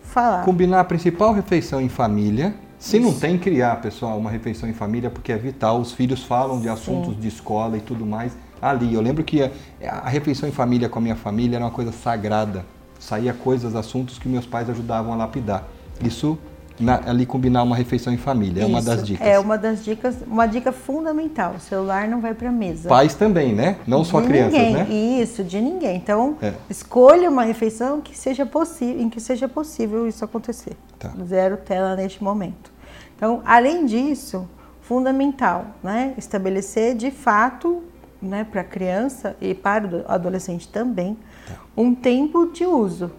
falar. 0.02 0.44
Combinar 0.44 0.80
a 0.80 0.84
principal 0.84 1.32
refeição 1.32 1.80
em 1.80 1.88
família. 1.88 2.54
Se 2.78 2.98
Isso. 2.98 3.06
não 3.06 3.18
tem, 3.18 3.38
criar, 3.38 3.80
pessoal, 3.80 4.18
uma 4.18 4.30
refeição 4.30 4.68
em 4.68 4.74
família, 4.74 5.08
porque 5.08 5.32
é 5.32 5.38
vital. 5.38 5.80
Os 5.80 5.92
filhos 5.92 6.22
falam 6.24 6.60
de 6.60 6.68
assuntos 6.68 7.14
Sim. 7.14 7.20
de 7.20 7.28
escola 7.28 7.78
e 7.78 7.80
tudo 7.80 8.04
mais 8.04 8.36
ali. 8.60 8.92
Eu 8.92 9.00
lembro 9.00 9.22
que 9.22 9.42
a, 9.42 9.50
a 9.88 10.08
refeição 10.08 10.48
em 10.48 10.52
família 10.52 10.88
com 10.88 10.98
a 10.98 11.02
minha 11.02 11.16
família 11.16 11.56
era 11.56 11.64
uma 11.64 11.70
coisa 11.70 11.92
sagrada. 11.92 12.66
Saía 12.98 13.32
coisas, 13.32 13.74
assuntos 13.74 14.18
que 14.18 14.28
meus 14.28 14.46
pais 14.46 14.68
ajudavam 14.68 15.12
a 15.12 15.16
lapidar. 15.16 15.64
Isso 16.02 16.38
na, 16.78 17.00
ali 17.08 17.24
combinar 17.24 17.62
uma 17.62 17.76
refeição 17.76 18.12
em 18.12 18.16
família, 18.16 18.60
Isso, 18.60 18.68
é 18.68 18.72
uma 18.72 18.82
das 18.82 19.04
dicas. 19.04 19.26
É 19.26 19.38
uma 19.38 19.58
das 19.58 19.84
dicas, 19.84 20.16
uma 20.26 20.46
dica 20.46 20.72
fundamental. 20.72 21.54
O 21.54 21.60
celular 21.60 22.08
não 22.08 22.20
vai 22.20 22.34
para 22.34 22.50
mesa. 22.50 22.88
Pais 22.88 23.14
também, 23.14 23.54
né? 23.54 23.76
Não 23.86 24.02
de 24.02 24.08
só 24.08 24.20
crianças, 24.20 24.52
ninguém. 24.52 24.72
né? 24.72 24.88
Isso, 25.22 25.44
de 25.44 25.60
ninguém. 25.60 25.96
Então, 25.96 26.36
é. 26.42 26.52
escolha 26.68 27.30
uma 27.30 27.44
refeição 27.44 28.00
que 28.00 28.16
seja 28.16 28.44
possível, 28.44 29.00
em 29.00 29.08
que 29.08 29.20
seja 29.20 29.48
possível 29.48 30.08
isso 30.08 30.24
acontecer. 30.24 30.76
Tá. 30.98 31.12
Zero 31.24 31.56
tela 31.56 31.94
neste 31.94 32.22
momento. 32.22 32.72
Então, 33.16 33.40
além 33.44 33.86
disso, 33.86 34.48
fundamental, 34.80 35.66
né? 35.82 36.14
Estabelecer 36.18 36.96
de 36.96 37.10
fato, 37.10 37.82
né, 38.20 38.44
para 38.50 38.62
a 38.62 38.64
criança 38.64 39.36
e 39.40 39.54
para 39.54 39.86
o 39.86 40.04
adolescente 40.08 40.66
também, 40.68 41.16
tá. 41.46 41.54
um 41.76 41.94
tempo 41.94 42.50
de 42.52 42.64
uso 42.64 43.10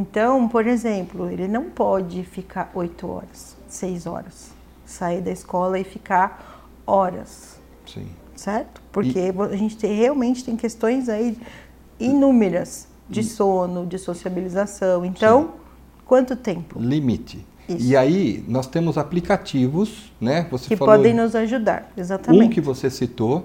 então, 0.00 0.48
por 0.48 0.66
exemplo, 0.66 1.30
ele 1.30 1.48
não 1.48 1.70
pode 1.70 2.22
ficar 2.22 2.70
oito 2.74 3.08
horas, 3.08 3.56
seis 3.68 4.06
horas, 4.06 4.50
sair 4.84 5.20
da 5.20 5.30
escola 5.30 5.78
e 5.78 5.84
ficar 5.84 6.68
horas. 6.86 7.58
Sim. 7.86 8.06
Certo? 8.34 8.82
Porque 8.92 9.18
e... 9.18 9.42
a 9.52 9.56
gente 9.56 9.76
tem, 9.76 9.96
realmente 9.96 10.44
tem 10.44 10.56
questões 10.56 11.08
aí 11.08 11.38
inúmeras 11.98 12.88
de 13.08 13.22
sono, 13.22 13.86
de 13.86 13.98
sociabilização. 13.98 15.04
Então, 15.04 15.42
Sim. 15.42 15.48
quanto 16.04 16.36
tempo? 16.36 16.78
Limite. 16.78 17.46
Isso. 17.68 17.84
E 17.84 17.96
aí 17.96 18.44
nós 18.46 18.66
temos 18.66 18.96
aplicativos, 18.96 20.12
né? 20.20 20.46
Você 20.50 20.68
que 20.68 20.76
podem 20.76 21.12
nos 21.12 21.34
ajudar, 21.34 21.90
exatamente. 21.96 22.44
Um 22.44 22.48
que 22.50 22.60
você 22.60 22.88
citou, 22.88 23.44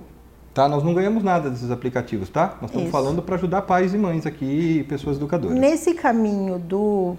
Tá? 0.54 0.68
Nós 0.68 0.84
não 0.84 0.94
ganhamos 0.94 1.24
nada 1.24 1.50
desses 1.50 1.72
aplicativos, 1.72 2.30
tá? 2.30 2.58
Nós 2.62 2.70
estamos 2.70 2.84
Isso. 2.84 2.92
falando 2.92 3.22
para 3.22 3.36
ajudar 3.36 3.62
pais 3.62 3.94
e 3.94 3.98
mães 3.98 4.26
aqui 4.26 4.86
pessoas 4.90 5.16
educadoras. 5.16 5.58
Nesse 5.58 5.94
caminho 5.94 6.60
do 6.60 7.16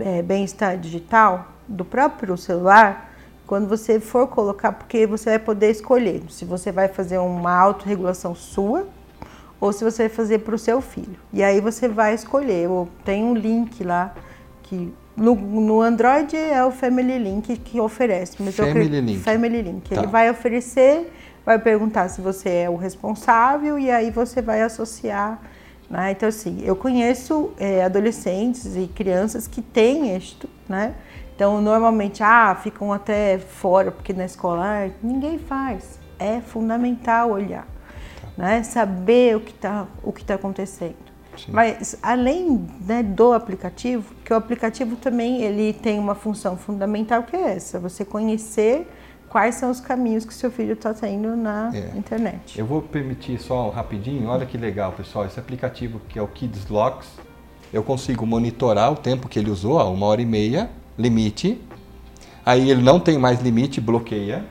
é, 0.00 0.20
bem-estar 0.20 0.76
digital, 0.78 1.48
do 1.66 1.84
próprio 1.84 2.36
celular, 2.36 3.10
quando 3.46 3.66
você 3.68 3.98
for 3.98 4.26
colocar, 4.26 4.72
porque 4.72 5.06
você 5.06 5.30
vai 5.30 5.38
poder 5.38 5.70
escolher 5.70 6.22
se 6.28 6.44
você 6.44 6.70
vai 6.70 6.88
fazer 6.88 7.18
uma 7.18 7.54
autorregulação 7.54 8.34
sua 8.34 8.86
ou 9.58 9.72
se 9.72 9.82
você 9.82 10.04
vai 10.04 10.10
fazer 10.10 10.40
para 10.40 10.54
o 10.54 10.58
seu 10.58 10.82
filho. 10.82 11.16
E 11.32 11.42
aí 11.42 11.60
você 11.60 11.88
vai 11.88 12.14
escolher. 12.14 12.68
Tem 13.02 13.24
um 13.24 13.34
link 13.34 13.82
lá 13.82 14.14
que 14.62 14.92
no, 15.16 15.34
no 15.34 15.80
Android 15.80 16.36
é 16.36 16.62
o 16.64 16.70
Family 16.70 17.18
Link 17.18 17.56
que 17.56 17.80
oferece. 17.80 18.36
Mas 18.42 18.56
Family 18.56 18.96
eu, 18.96 19.02
Link. 19.02 19.18
Family 19.20 19.62
Link. 19.62 19.88
Tá. 19.88 19.96
Ele 19.96 20.06
vai 20.06 20.30
oferecer 20.30 21.10
vai 21.44 21.58
perguntar 21.58 22.08
se 22.08 22.20
você 22.20 22.48
é 22.48 22.70
o 22.70 22.76
responsável 22.76 23.78
e 23.78 23.90
aí 23.90 24.10
você 24.10 24.40
vai 24.40 24.62
associar. 24.62 25.40
Né? 25.88 26.12
Então, 26.12 26.28
assim, 26.28 26.62
eu 26.64 26.74
conheço 26.74 27.52
é, 27.58 27.84
adolescentes 27.84 28.74
e 28.76 28.86
crianças 28.88 29.46
que 29.46 29.60
têm 29.60 30.16
isto, 30.16 30.48
né? 30.68 30.94
Então, 31.34 31.60
normalmente, 31.60 32.22
ah, 32.22 32.56
ficam 32.62 32.92
até 32.92 33.38
fora, 33.38 33.90
porque 33.90 34.12
na 34.12 34.24
escola 34.24 34.64
ah, 34.64 34.90
ninguém 35.02 35.38
faz. 35.38 35.98
É 36.18 36.40
fundamental 36.40 37.30
olhar, 37.30 37.66
né? 38.36 38.62
Saber 38.62 39.36
o 39.36 39.40
que 39.40 39.50
está 39.50 39.86
tá 40.26 40.34
acontecendo. 40.34 40.96
Sim. 41.36 41.50
Mas, 41.52 41.98
além 42.00 42.66
né, 42.86 43.02
do 43.02 43.32
aplicativo, 43.32 44.14
que 44.24 44.32
o 44.32 44.36
aplicativo 44.36 44.94
também 44.96 45.42
ele 45.42 45.72
tem 45.72 45.98
uma 45.98 46.14
função 46.14 46.56
fundamental 46.56 47.24
que 47.24 47.34
é 47.34 47.56
essa, 47.56 47.80
você 47.80 48.04
conhecer 48.04 48.88
quais 49.34 49.56
são 49.56 49.68
os 49.68 49.80
caminhos 49.80 50.24
que 50.24 50.32
seu 50.32 50.48
filho 50.48 50.74
está 50.74 50.94
tendo 50.94 51.34
na 51.34 51.68
é. 51.74 51.98
internet. 51.98 52.56
Eu 52.56 52.64
vou 52.64 52.80
permitir 52.80 53.36
só 53.40 53.68
rapidinho, 53.68 54.28
olha 54.28 54.46
que 54.46 54.56
legal, 54.56 54.92
pessoal, 54.92 55.26
esse 55.26 55.40
aplicativo 55.40 56.00
que 56.08 56.20
é 56.20 56.22
o 56.22 56.28
Kids 56.28 56.68
Locks, 56.68 57.08
eu 57.72 57.82
consigo 57.82 58.24
monitorar 58.24 58.92
o 58.92 58.94
tempo 58.94 59.28
que 59.28 59.36
ele 59.36 59.50
usou, 59.50 59.72
ó, 59.72 59.92
uma 59.92 60.06
hora 60.06 60.22
e 60.22 60.24
meia, 60.24 60.70
limite. 60.96 61.60
Aí 62.46 62.70
ele 62.70 62.80
não 62.80 63.00
tem 63.00 63.18
mais 63.18 63.40
limite, 63.40 63.80
bloqueia. 63.80 64.44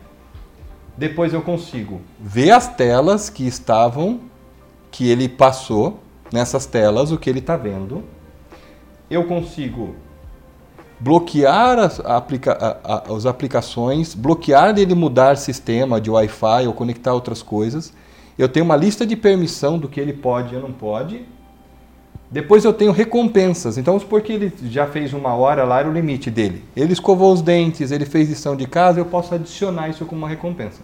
Depois 0.98 1.34
eu 1.34 1.42
consigo 1.42 2.02
ver 2.20 2.52
as 2.52 2.68
telas 2.68 3.30
que 3.30 3.48
estavam, 3.48 4.20
que 4.92 5.10
ele 5.10 5.30
passou 5.30 6.02
nessas 6.30 6.66
telas, 6.66 7.10
o 7.10 7.18
que 7.18 7.30
ele 7.30 7.40
está 7.40 7.56
vendo. 7.56 8.04
Eu 9.10 9.24
consigo 9.28 9.96
bloquear 11.03 11.77
as, 11.79 12.00
aplica, 12.00 12.53
a, 12.53 12.95
a, 12.95 13.13
as 13.13 13.25
aplicações, 13.25 14.15
bloquear 14.15 14.77
ele 14.77 14.95
mudar 14.95 15.36
sistema 15.36 16.00
de 16.00 16.10
Wi-Fi 16.10 16.65
ou 16.65 16.74
conectar 16.74 17.13
outras 17.13 17.43
coisas. 17.43 17.93
Eu 18.38 18.48
tenho 18.48 18.65
uma 18.65 18.77
lista 18.77 19.05
de 19.05 19.17
permissão 19.17 19.77
do 19.77 19.89
que 19.89 20.00
ele 20.00 20.13
pode 20.13 20.55
e 20.55 20.57
não 20.57 20.72
pode. 20.72 21.25
Depois 22.31 22.63
eu 22.63 22.74
tenho 22.74 22.93
recompensas. 22.93 23.77
Então, 23.77 23.91
vamos 23.91 24.03
supor 24.03 24.22
que 24.22 24.31
ele 24.31 24.51
já 24.63 24.88
fez 24.88 25.13
uma 25.13 25.36
hora 25.36 25.65
lá, 25.65 25.79
era 25.79 25.89
o 25.89 25.93
limite 25.93 26.31
dele. 26.31 26.63
Ele 26.75 26.93
escovou 26.93 27.33
os 27.33 27.41
dentes, 27.41 27.91
ele 27.91 28.05
fez 28.05 28.29
lição 28.29 28.55
de 28.55 28.65
casa, 28.65 29.00
eu 29.00 29.05
posso 29.05 29.36
adicionar 29.36 29.89
isso 29.89 30.05
como 30.05 30.22
uma 30.22 30.29
recompensa. 30.29 30.81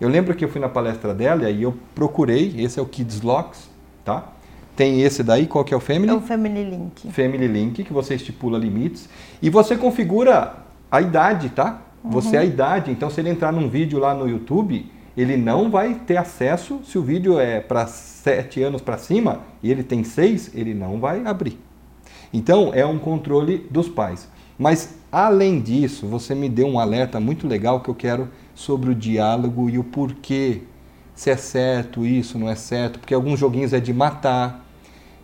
Eu 0.00 0.08
lembro 0.08 0.34
que 0.34 0.44
eu 0.44 0.48
fui 0.48 0.60
na 0.60 0.68
palestra 0.68 1.14
dela 1.14 1.44
e 1.44 1.46
aí 1.46 1.62
eu 1.62 1.74
procurei, 1.94 2.52
esse 2.58 2.80
é 2.80 2.82
o 2.82 2.86
Kids 2.86 3.22
Locks, 3.22 3.70
tá? 4.04 4.32
Tem 4.76 5.00
esse 5.00 5.22
daí, 5.22 5.46
qual 5.46 5.64
que 5.64 5.72
é 5.72 5.76
o 5.76 5.80
Family? 5.80 6.12
É 6.12 6.14
o 6.14 6.20
Family 6.20 6.62
Link. 6.62 7.10
Family 7.10 7.48
Link, 7.48 7.82
que 7.82 7.92
você 7.92 8.14
estipula 8.14 8.58
limites. 8.58 9.08
E 9.40 9.48
você 9.48 9.74
configura 9.74 10.54
a 10.90 11.00
idade, 11.00 11.48
tá? 11.48 11.82
Uhum. 12.04 12.10
Você 12.10 12.36
é 12.36 12.40
a 12.40 12.44
idade. 12.44 12.90
Então, 12.90 13.08
se 13.08 13.18
ele 13.20 13.30
entrar 13.30 13.50
num 13.52 13.70
vídeo 13.70 13.98
lá 13.98 14.14
no 14.14 14.28
YouTube, 14.28 14.84
ele 15.16 15.38
não 15.38 15.70
vai 15.70 15.94
ter 15.94 16.18
acesso, 16.18 16.80
se 16.84 16.98
o 16.98 17.02
vídeo 17.02 17.40
é 17.40 17.58
para 17.58 17.86
7 17.86 18.62
anos 18.62 18.82
para 18.82 18.98
cima 18.98 19.40
e 19.62 19.70
ele 19.70 19.82
tem 19.82 20.04
6, 20.04 20.54
ele 20.54 20.74
não 20.74 21.00
vai 21.00 21.24
abrir. 21.24 21.58
Então, 22.30 22.70
é 22.74 22.84
um 22.84 22.98
controle 22.98 23.66
dos 23.70 23.88
pais. 23.88 24.28
Mas, 24.58 24.98
além 25.10 25.58
disso, 25.58 26.06
você 26.06 26.34
me 26.34 26.50
deu 26.50 26.66
um 26.66 26.78
alerta 26.78 27.18
muito 27.18 27.48
legal 27.48 27.80
que 27.80 27.88
eu 27.88 27.94
quero 27.94 28.28
sobre 28.54 28.90
o 28.90 28.94
diálogo 28.94 29.70
e 29.70 29.78
o 29.78 29.84
porquê. 29.84 30.62
Se 31.14 31.30
é 31.30 31.36
certo 31.36 32.04
isso, 32.04 32.38
não 32.38 32.50
é 32.50 32.54
certo. 32.54 32.98
Porque 32.98 33.14
alguns 33.14 33.40
joguinhos 33.40 33.72
é 33.72 33.80
de 33.80 33.94
matar, 33.94 34.65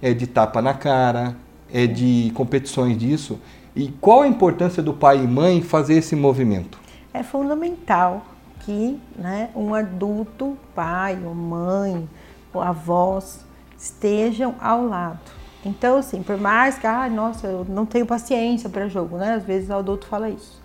é 0.02 0.12
de 0.12 0.26
tapa 0.26 0.60
na 0.60 0.74
cara, 0.74 1.36
é 1.72 1.86
de 1.86 2.32
competições 2.34 2.98
disso. 2.98 3.40
E 3.74 3.88
qual 4.00 4.22
a 4.22 4.28
importância 4.28 4.82
do 4.82 4.92
pai 4.92 5.22
e 5.22 5.26
mãe 5.26 5.62
fazer 5.62 5.94
esse 5.94 6.14
movimento? 6.14 6.78
É 7.14 7.22
fundamental 7.22 8.26
que 8.60 9.00
né, 9.16 9.48
um 9.54 9.74
adulto, 9.74 10.58
pai 10.74 11.18
ou 11.24 11.34
mãe, 11.34 12.08
ou 12.52 12.60
avós, 12.60 13.44
estejam 13.78 14.54
ao 14.60 14.86
lado. 14.86 15.20
Então, 15.64 15.98
assim, 15.98 16.22
por 16.22 16.36
mais 16.36 16.76
que, 16.76 16.86
ah, 16.86 17.08
nossa, 17.08 17.46
eu 17.46 17.64
não 17.68 17.86
tenho 17.86 18.04
paciência 18.04 18.68
para 18.68 18.88
jogo, 18.88 19.16
né? 19.16 19.34
Às 19.34 19.44
vezes 19.44 19.70
o 19.70 19.74
adulto 19.74 20.06
fala 20.06 20.28
isso. 20.28 20.60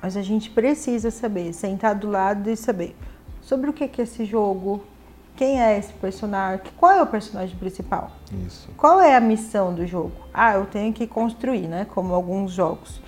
Mas 0.00 0.16
a 0.16 0.22
gente 0.22 0.48
precisa 0.50 1.10
saber, 1.10 1.52
sentar 1.52 1.94
do 1.94 2.08
lado 2.08 2.48
e 2.48 2.56
saber 2.56 2.96
sobre 3.42 3.68
o 3.68 3.72
que 3.72 3.84
é 3.84 3.90
esse 4.02 4.24
jogo, 4.24 4.82
quem 5.38 5.62
é 5.62 5.78
esse 5.78 5.92
personagem, 5.92 6.64
qual 6.76 6.90
é 6.90 7.00
o 7.00 7.06
personagem 7.06 7.56
principal. 7.56 8.10
Isso. 8.44 8.68
Qual 8.76 9.00
é 9.00 9.14
a 9.14 9.20
missão 9.20 9.72
do 9.72 9.86
jogo? 9.86 10.10
Ah, 10.34 10.54
eu 10.54 10.66
tenho 10.66 10.92
que 10.92 11.06
construir, 11.06 11.68
né? 11.68 11.86
Como 11.94 12.12
alguns 12.12 12.50
jogos. 12.50 13.00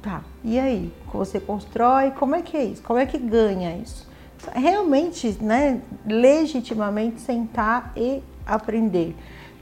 Tá, 0.00 0.22
e 0.42 0.58
aí? 0.58 0.90
Você 1.12 1.38
constrói, 1.38 2.10
como 2.12 2.34
é 2.34 2.40
que 2.40 2.56
é 2.56 2.64
isso? 2.64 2.82
Como 2.82 2.98
é 2.98 3.04
que 3.04 3.18
ganha 3.18 3.76
isso? 3.76 4.08
Realmente, 4.54 5.36
né, 5.42 5.82
legitimamente 6.06 7.20
sentar 7.20 7.92
e 7.94 8.22
aprender. 8.46 9.14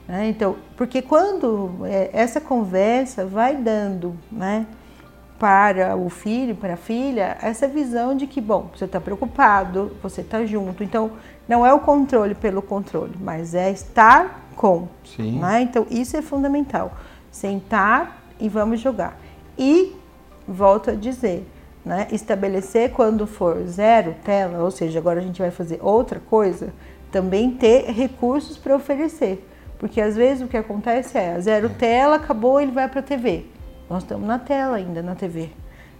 Né? 0.07 0.29
Então, 0.29 0.55
porque 0.77 1.01
quando 1.01 1.85
é, 1.85 2.09
essa 2.13 2.39
conversa 2.39 3.25
vai 3.25 3.55
dando, 3.55 4.17
né, 4.31 4.65
para 5.39 5.95
o 5.95 6.09
filho, 6.09 6.55
para 6.55 6.73
a 6.73 6.77
filha, 6.77 7.37
essa 7.41 7.67
visão 7.67 8.15
de 8.15 8.27
que, 8.27 8.39
bom, 8.39 8.69
você 8.73 8.85
está 8.85 8.99
preocupado, 9.01 9.91
você 10.01 10.21
está 10.21 10.45
junto. 10.45 10.83
Então, 10.83 11.11
não 11.47 11.65
é 11.65 11.73
o 11.73 11.79
controle 11.79 12.33
pelo 12.35 12.61
controle, 12.61 13.13
mas 13.19 13.53
é 13.53 13.71
estar 13.71 14.47
com. 14.55 14.87
Sim. 15.03 15.39
Né? 15.39 15.61
Então, 15.61 15.85
isso 15.89 16.15
é 16.15 16.21
fundamental. 16.21 16.93
Sentar 17.31 18.23
e 18.39 18.47
vamos 18.47 18.79
jogar. 18.79 19.17
E 19.57 19.95
volto 20.47 20.91
a 20.91 20.93
dizer, 20.93 21.45
né? 21.85 22.07
estabelecer 22.11 22.91
quando 22.91 23.27
for 23.27 23.63
zero 23.65 24.15
tela, 24.23 24.63
ou 24.63 24.71
seja, 24.71 24.99
agora 24.99 25.19
a 25.19 25.23
gente 25.23 25.41
vai 25.41 25.51
fazer 25.51 25.79
outra 25.81 26.19
coisa, 26.19 26.73
também 27.11 27.51
ter 27.51 27.91
recursos 27.91 28.57
para 28.57 28.75
oferecer. 28.75 29.47
Porque 29.77 29.99
às 29.99 30.15
vezes 30.15 30.41
o 30.41 30.47
que 30.47 30.55
acontece 30.55 31.17
é, 31.17 31.39
zero 31.41 31.69
tela, 31.69 32.15
acabou, 32.15 32.61
ele 32.61 32.71
vai 32.71 32.87
para 32.87 33.01
a 33.01 33.03
TV. 33.03 33.45
Nós 33.93 34.01
estamos 34.01 34.27
na 34.27 34.39
tela 34.39 34.77
ainda, 34.77 35.03
na 35.03 35.13
TV. 35.13 35.51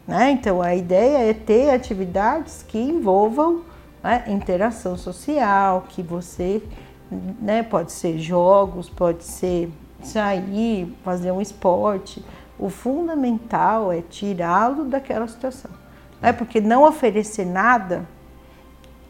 Né? 0.07 0.31
Então 0.31 0.63
a 0.63 0.73
ideia 0.73 1.29
é 1.29 1.31
ter 1.31 1.69
atividades 1.69 2.65
que 2.67 2.79
envolvam 2.79 3.61
né, 4.03 4.23
interação 4.29 4.97
social, 4.97 5.85
que 5.87 6.01
você 6.01 6.59
né, 7.39 7.61
pode 7.61 7.91
ser 7.91 8.17
jogos, 8.17 8.89
pode 8.89 9.23
ser 9.23 9.71
sair, 10.01 10.91
fazer 11.03 11.31
um 11.31 11.39
esporte, 11.39 12.25
o 12.57 12.67
fundamental 12.67 13.91
é 13.91 14.01
tirá-lo 14.01 14.85
daquela 14.85 15.27
situação. 15.27 15.69
Né? 16.19 16.33
Porque 16.33 16.59
não 16.59 16.85
oferecer 16.85 17.45
nada, 17.45 18.07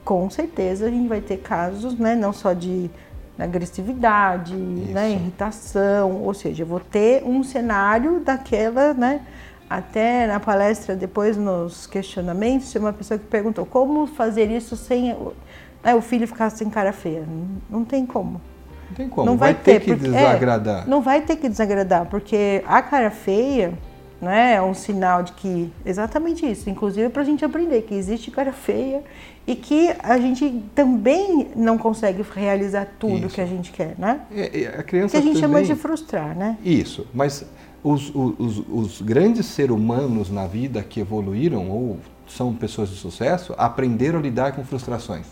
com 0.04 0.30
certeza 0.30 0.88
a 0.88 0.90
gente 0.90 1.08
vai 1.08 1.22
ter 1.22 1.38
casos, 1.38 1.98
né? 1.98 2.16
não 2.16 2.34
só 2.34 2.52
de 2.52 2.92
agressividade, 3.38 4.56
né? 4.56 5.12
irritação, 5.12 6.22
ou 6.22 6.34
seja, 6.34 6.64
eu 6.64 6.68
vou 6.68 6.80
ter 6.80 7.24
um 7.24 7.44
cenário 7.44 8.20
daquela, 8.20 8.94
né? 8.94 9.22
Até 9.70 10.28
na 10.28 10.40
palestra, 10.40 10.96
depois 10.96 11.36
nos 11.36 11.88
questionamentos, 11.88 12.72
tinha 12.72 12.82
uma 12.82 12.94
pessoa 12.94 13.18
que 13.18 13.26
perguntou 13.26 13.66
como 13.66 14.06
fazer 14.06 14.52
isso 14.52 14.76
sem 14.76 15.16
né, 15.84 15.96
o 15.96 16.02
filho 16.02 16.28
ficar 16.28 16.50
sem 16.52 16.70
cara 16.70 16.94
feia. 16.94 17.26
Não, 17.28 17.80
não 17.80 17.86
tem 17.86 18.06
como. 18.06 18.40
Não 18.90 18.96
tem 18.96 19.10
como, 19.10 19.26
não 19.26 19.38
vai, 19.38 19.54
vai 19.54 19.64
ter, 19.64 19.74
ter, 19.74 19.80
que 19.80 19.96
porque, 19.96 20.10
desagradar. 20.10 20.84
É, 20.84 20.90
não 20.90 21.02
vai 21.02 21.22
ter 21.22 21.36
que 21.36 21.50
desagradar, 21.50 22.06
porque 22.06 22.64
a 22.68 22.82
cara 22.82 23.10
feia 23.10 23.74
né, 24.24 24.56
é 24.56 24.62
um 24.62 24.74
sinal 24.74 25.22
de 25.22 25.34
que, 25.34 25.72
exatamente 25.86 26.50
isso, 26.50 26.70
inclusive 26.70 27.10
para 27.10 27.22
a 27.22 27.26
gente 27.26 27.44
aprender 27.44 27.84
que 27.84 27.94
existe 27.94 28.32
cara 28.32 28.52
feia 28.52 29.04
e 29.46 29.56
que 29.56 29.94
a 30.00 30.18
gente 30.18 30.64
também 30.74 31.50
não 31.56 31.78
consegue 31.78 32.24
realizar 32.34 32.88
tudo 32.98 33.28
isso. 33.28 33.36
que 33.36 33.42
a 33.42 33.46
gente 33.46 33.72
quer, 33.72 33.96
né? 33.98 34.22
É, 34.32 34.76
a 34.80 34.84
criança 34.84 35.12
que 35.12 35.18
a 35.18 35.22
gente 35.22 35.42
também... 35.42 35.64
chama 35.66 35.76
de 35.76 35.76
frustrar, 35.76 36.36
né? 36.36 36.58
Isso, 36.64 37.06
mas 37.14 37.46
os, 37.84 38.12
os, 38.16 38.64
os 38.70 39.02
grandes 39.02 39.46
seres 39.46 39.76
humanos 39.76 40.30
na 40.30 40.48
vida 40.48 40.82
que 40.82 41.02
evoluíram 41.02 41.70
ou 41.70 42.00
são 42.28 42.54
pessoas 42.54 42.90
de 42.90 42.96
sucesso 42.96 43.54
aprenderam 43.58 44.20
a 44.20 44.22
lidar 44.22 44.54
com 44.54 44.64
frustrações. 44.64 45.28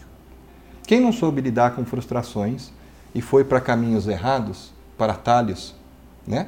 Quem 0.86 1.00
não 1.00 1.14
soube 1.14 1.40
lidar 1.40 1.74
com 1.76 1.86
frustrações 1.86 2.72
e 3.16 3.22
foi 3.22 3.46
para 3.46 3.62
caminhos 3.62 4.08
errados, 4.08 4.74
para 4.98 5.14
atalhos, 5.14 5.74
né? 6.28 6.48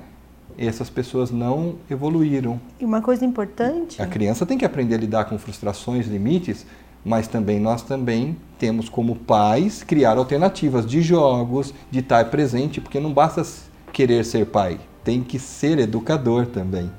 Essas 0.57 0.89
pessoas 0.89 1.31
não 1.31 1.75
evoluíram. 1.89 2.59
E 2.79 2.85
uma 2.85 3.01
coisa 3.01 3.25
importante. 3.25 4.01
A 4.01 4.07
criança 4.07 4.45
tem 4.45 4.57
que 4.57 4.65
aprender 4.65 4.95
a 4.95 4.97
lidar 4.97 5.25
com 5.25 5.37
frustrações, 5.37 6.07
limites, 6.07 6.65
mas 7.03 7.27
também 7.27 7.59
nós 7.59 7.81
também 7.81 8.37
temos 8.57 8.87
como 8.87 9.15
pais 9.15 9.83
criar 9.83 10.17
alternativas 10.17 10.85
de 10.85 11.01
jogos, 11.01 11.73
de 11.91 11.99
estar 11.99 12.29
presente, 12.29 12.79
porque 12.79 12.99
não 12.99 13.13
basta 13.13 13.43
querer 13.91 14.23
ser 14.23 14.45
pai, 14.45 14.79
tem 15.03 15.21
que 15.21 15.37
ser 15.37 15.79
educador 15.79 16.45
também. 16.47 16.89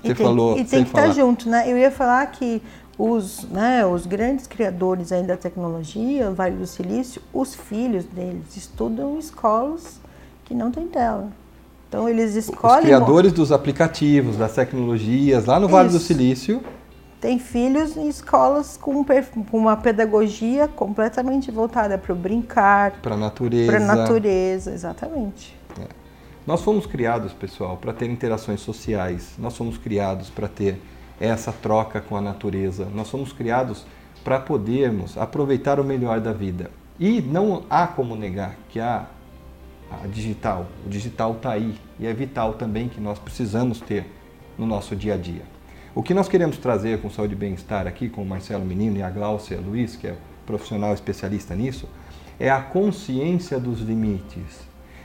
Você 0.00 0.12
e 0.12 0.14
tem, 0.14 0.26
falou. 0.26 0.58
E 0.58 0.64
tem 0.64 0.84
que 0.84 0.90
falar... 0.90 1.08
estar 1.08 1.20
junto, 1.20 1.48
né? 1.48 1.70
Eu 1.70 1.76
ia 1.76 1.90
falar 1.90 2.26
que 2.26 2.62
os, 2.98 3.44
né, 3.50 3.84
os 3.84 4.06
grandes 4.06 4.46
criadores 4.46 5.12
ainda 5.12 5.28
da 5.28 5.36
tecnologia, 5.36 6.30
o 6.30 6.34
Vale 6.34 6.56
do 6.56 6.66
Silício, 6.66 7.22
os 7.32 7.54
filhos 7.54 8.04
deles 8.04 8.56
estudam 8.56 9.16
em 9.16 9.18
escolas 9.18 10.00
que 10.44 10.54
não 10.54 10.70
tem 10.70 10.86
tela. 10.86 11.30
Então 11.92 12.08
eles 12.08 12.34
escolhem. 12.34 12.78
Os 12.78 12.84
criadores 12.86 13.32
dos 13.34 13.52
aplicativos, 13.52 14.38
das 14.38 14.54
tecnologias, 14.54 15.44
lá 15.44 15.60
no 15.60 15.68
Vale 15.68 15.90
Isso. 15.90 15.98
do 15.98 16.02
Silício. 16.02 16.62
Tem 17.20 17.38
filhos 17.38 17.98
em 17.98 18.08
escolas 18.08 18.78
com, 18.78 19.04
com 19.04 19.58
uma 19.58 19.76
pedagogia 19.76 20.66
completamente 20.66 21.50
voltada 21.50 21.98
para 21.98 22.14
o 22.14 22.16
brincar. 22.16 22.92
Para 23.02 23.12
a 23.14 23.18
natureza. 23.18 23.70
Para 23.70 23.82
a 23.82 23.94
natureza, 23.94 24.72
exatamente. 24.72 25.54
É. 25.78 25.84
Nós 26.46 26.62
fomos 26.62 26.86
criados, 26.86 27.34
pessoal, 27.34 27.76
para 27.76 27.92
ter 27.92 28.08
interações 28.08 28.60
sociais. 28.62 29.32
Nós 29.38 29.54
fomos 29.54 29.76
criados 29.76 30.30
para 30.30 30.48
ter 30.48 30.80
essa 31.20 31.52
troca 31.52 32.00
com 32.00 32.16
a 32.16 32.22
natureza. 32.22 32.88
Nós 32.94 33.08
somos 33.08 33.34
criados 33.34 33.84
para 34.24 34.40
podermos 34.40 35.18
aproveitar 35.18 35.78
o 35.78 35.84
melhor 35.84 36.20
da 36.20 36.32
vida. 36.32 36.70
E 36.98 37.20
não 37.20 37.64
há 37.68 37.86
como 37.86 38.16
negar 38.16 38.56
que 38.70 38.80
a, 38.80 39.04
a 40.02 40.06
digital, 40.06 40.66
o 40.86 40.88
digital 40.88 41.32
está 41.32 41.52
aí 41.52 41.74
e 41.98 42.06
é 42.06 42.12
vital 42.12 42.54
também 42.54 42.88
que 42.88 43.00
nós 43.00 43.18
precisamos 43.18 43.80
ter 43.80 44.06
no 44.56 44.66
nosso 44.66 44.94
dia 44.94 45.14
a 45.14 45.16
dia. 45.16 45.42
O 45.94 46.02
que 46.02 46.14
nós 46.14 46.28
queremos 46.28 46.56
trazer 46.56 47.00
com 47.00 47.10
Saúde 47.10 47.34
e 47.34 47.36
Bem-Estar 47.36 47.86
aqui, 47.86 48.08
com 48.08 48.22
o 48.22 48.26
Marcelo 48.26 48.64
Menino 48.64 48.96
e 48.96 49.02
a 49.02 49.10
Gláucia 49.10 49.60
Luiz, 49.60 49.94
que 49.94 50.06
é 50.06 50.16
profissional 50.46 50.94
especialista 50.94 51.54
nisso, 51.54 51.88
é 52.40 52.50
a 52.50 52.60
consciência 52.60 53.60
dos 53.60 53.80
limites. 53.80 54.60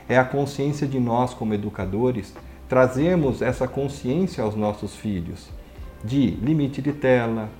É 0.08 0.16
a 0.16 0.24
consciência 0.24 0.86
de 0.86 0.98
nós, 0.98 1.34
como 1.34 1.52
educadores, 1.52 2.32
trazermos 2.68 3.42
essa 3.42 3.68
consciência 3.68 4.42
aos 4.42 4.54
nossos 4.54 4.96
filhos 4.96 5.50
de 6.02 6.30
limite 6.30 6.80
de 6.80 6.92
tela, 6.92 7.50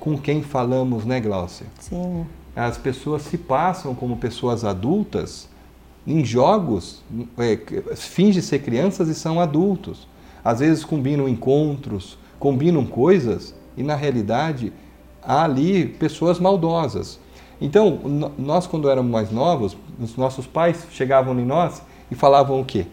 com 0.00 0.16
quem 0.16 0.42
falamos, 0.42 1.04
né, 1.04 1.20
Glaucia? 1.20 1.66
Sim. 1.78 2.26
As 2.56 2.76
pessoas 2.78 3.22
se 3.22 3.36
passam 3.36 3.94
como 3.94 4.16
pessoas 4.16 4.64
adultas 4.64 5.48
em 6.06 6.24
jogos, 6.24 7.02
é, 7.38 7.58
fingem 7.94 8.42
ser 8.42 8.60
crianças 8.60 9.08
e 9.08 9.14
são 9.14 9.40
adultos. 9.40 10.08
Às 10.44 10.60
vezes 10.60 10.84
combinam 10.84 11.28
encontros, 11.28 12.18
combinam 12.38 12.84
coisas 12.84 13.54
e 13.76 13.82
na 13.82 13.94
realidade 13.94 14.72
há 15.22 15.44
ali 15.44 15.86
pessoas 15.86 16.40
maldosas. 16.40 17.20
Então, 17.60 18.00
nós 18.36 18.66
quando 18.66 18.90
éramos 18.90 19.10
mais 19.10 19.30
novos, 19.30 19.76
os 20.00 20.16
nossos 20.16 20.46
pais 20.46 20.84
chegavam 20.90 21.38
em 21.38 21.44
nós 21.44 21.80
e 22.10 22.14
falavam 22.14 22.60
o 22.60 22.64
quê? 22.64 22.86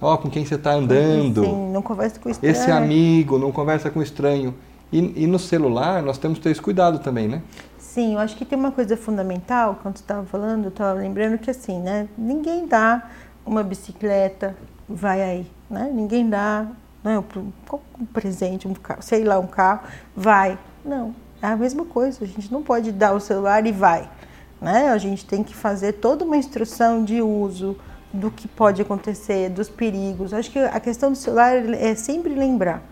Ó, 0.00 0.14
oh, 0.14 0.18
com 0.18 0.28
quem 0.28 0.44
você 0.44 0.56
está 0.56 0.72
andando. 0.74 1.44
Sim, 1.44 1.72
não 1.72 1.82
conversa 1.82 2.18
com 2.18 2.28
estranho. 2.28 2.52
Esse 2.52 2.70
amigo, 2.70 3.38
não 3.38 3.52
conversa 3.52 3.90
com 3.90 4.02
estranho. 4.02 4.54
E, 4.92 5.24
e, 5.24 5.26
no 5.26 5.38
celular, 5.38 6.02
nós 6.02 6.18
temos 6.18 6.38
que 6.38 6.44
ter 6.44 6.50
esse 6.50 6.62
cuidado 6.62 6.98
também, 7.00 7.28
né? 7.28 7.42
Sim, 7.88 8.12
eu 8.14 8.18
acho 8.18 8.36
que 8.36 8.44
tem 8.44 8.58
uma 8.58 8.70
coisa 8.70 8.98
fundamental, 8.98 9.78
quando 9.82 9.96
você 9.96 10.02
estava 10.02 10.22
falando, 10.26 10.64
eu 10.64 10.68
estava 10.68 10.92
lembrando 10.92 11.38
que 11.38 11.50
assim, 11.50 11.80
né? 11.80 12.06
Ninguém 12.18 12.66
dá 12.66 13.08
uma 13.46 13.62
bicicleta, 13.62 14.54
vai 14.86 15.22
aí, 15.22 15.50
né? 15.70 15.90
Ninguém 15.90 16.28
dá 16.28 16.66
né, 17.02 17.18
um 17.18 18.04
presente, 18.12 18.68
um 18.68 18.74
carro, 18.74 19.00
sei 19.00 19.24
lá, 19.24 19.38
um 19.38 19.46
carro, 19.46 19.88
vai. 20.14 20.58
Não, 20.84 21.14
é 21.40 21.46
a 21.46 21.56
mesma 21.56 21.86
coisa. 21.86 22.22
A 22.22 22.26
gente 22.26 22.52
não 22.52 22.62
pode 22.62 22.92
dar 22.92 23.14
o 23.14 23.20
celular 23.20 23.66
e 23.66 23.72
vai. 23.72 24.06
né? 24.60 24.90
A 24.90 24.98
gente 24.98 25.24
tem 25.24 25.42
que 25.42 25.56
fazer 25.56 25.94
toda 25.94 26.26
uma 26.26 26.36
instrução 26.36 27.02
de 27.02 27.22
uso 27.22 27.74
do 28.12 28.30
que 28.30 28.46
pode 28.46 28.82
acontecer, 28.82 29.48
dos 29.48 29.70
perigos. 29.70 30.34
Acho 30.34 30.50
que 30.50 30.58
a 30.58 30.78
questão 30.78 31.10
do 31.10 31.16
celular 31.16 31.56
é 31.74 31.94
sempre 31.94 32.34
lembrar 32.34 32.82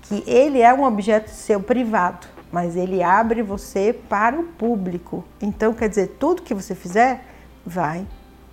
que 0.00 0.24
ele 0.26 0.62
é 0.62 0.72
um 0.72 0.84
objeto 0.84 1.28
seu 1.28 1.60
privado, 1.60 2.26
mas 2.52 2.76
ele 2.76 3.02
abre 3.02 3.42
você 3.42 3.92
para 3.92 4.38
o 4.38 4.44
público. 4.44 5.24
Então, 5.40 5.72
quer 5.72 5.88
dizer, 5.88 6.16
tudo 6.18 6.42
que 6.42 6.54
você 6.54 6.74
fizer 6.74 7.24
vai 7.64 8.06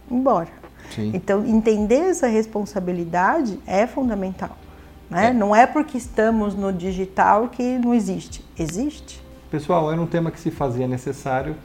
embora. 0.09 0.49
Sim. 0.93 1.11
Então, 1.13 1.45
entender 1.45 2.09
essa 2.09 2.27
responsabilidade 2.27 3.59
é 3.65 3.87
fundamental. 3.87 4.57
Né? 5.09 5.27
É. 5.27 5.33
Não 5.33 5.55
é 5.55 5.65
porque 5.65 5.97
estamos 5.97 6.55
no 6.55 6.71
digital 6.71 7.49
que 7.49 7.77
não 7.77 7.93
existe. 7.93 8.43
Existe. 8.57 9.23
Pessoal, 9.49 9.91
era 9.91 10.01
um 10.01 10.07
tema 10.07 10.31
que 10.31 10.39
se 10.39 10.51
fazia 10.51 10.87
necessário, 10.87 11.55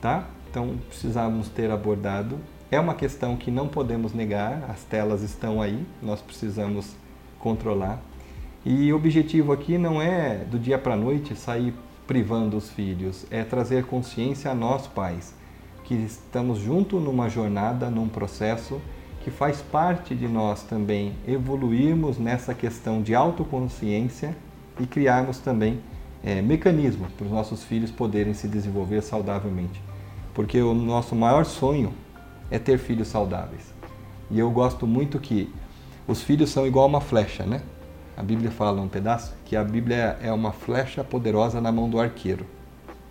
tá? 0.00 0.24
Então 0.50 0.76
precisávamos 0.88 1.48
ter 1.48 1.70
abordado. 1.70 2.38
É 2.70 2.80
uma 2.80 2.94
questão 2.94 3.36
que 3.36 3.50
não 3.50 3.68
podemos 3.68 4.12
negar, 4.12 4.64
as 4.68 4.82
telas 4.82 5.22
estão 5.22 5.62
aí, 5.62 5.86
nós 6.02 6.20
precisamos 6.20 6.96
controlar. 7.38 8.00
E 8.68 8.92
o 8.92 8.96
objetivo 8.96 9.52
aqui 9.52 9.78
não 9.78 10.02
é 10.02 10.38
do 10.38 10.58
dia 10.58 10.76
para 10.76 10.94
a 10.94 10.96
noite 10.96 11.36
sair 11.36 11.72
privando 12.04 12.56
os 12.56 12.68
filhos, 12.68 13.24
é 13.30 13.44
trazer 13.44 13.84
consciência 13.84 14.50
a 14.50 14.56
nós 14.56 14.88
pais, 14.88 15.32
que 15.84 15.94
estamos 15.94 16.58
junto 16.58 16.98
numa 16.98 17.28
jornada, 17.28 17.88
num 17.88 18.08
processo 18.08 18.80
que 19.22 19.30
faz 19.30 19.62
parte 19.62 20.16
de 20.16 20.26
nós 20.26 20.64
também 20.64 21.12
evoluirmos 21.28 22.18
nessa 22.18 22.54
questão 22.54 23.00
de 23.00 23.14
autoconsciência 23.14 24.36
e 24.80 24.86
criarmos 24.86 25.38
também 25.38 25.78
é, 26.24 26.42
mecanismos 26.42 27.12
para 27.12 27.26
os 27.26 27.30
nossos 27.30 27.62
filhos 27.62 27.92
poderem 27.92 28.34
se 28.34 28.48
desenvolver 28.48 29.00
saudavelmente. 29.00 29.80
Porque 30.34 30.60
o 30.60 30.74
nosso 30.74 31.14
maior 31.14 31.44
sonho 31.44 31.94
é 32.50 32.58
ter 32.58 32.78
filhos 32.78 33.06
saudáveis. 33.06 33.72
E 34.28 34.40
eu 34.40 34.50
gosto 34.50 34.88
muito 34.88 35.20
que 35.20 35.54
os 36.08 36.20
filhos 36.20 36.50
são 36.50 36.66
igual 36.66 36.88
uma 36.88 37.00
flecha, 37.00 37.46
né? 37.46 37.62
A 38.16 38.22
Bíblia 38.22 38.50
fala 38.50 38.80
um 38.80 38.88
pedaço 38.88 39.34
que 39.44 39.54
a 39.54 39.62
Bíblia 39.62 40.18
é 40.22 40.32
uma 40.32 40.50
flecha 40.50 41.04
poderosa 41.04 41.60
na 41.60 41.70
mão 41.70 41.88
do 41.88 42.00
arqueiro. 42.00 42.46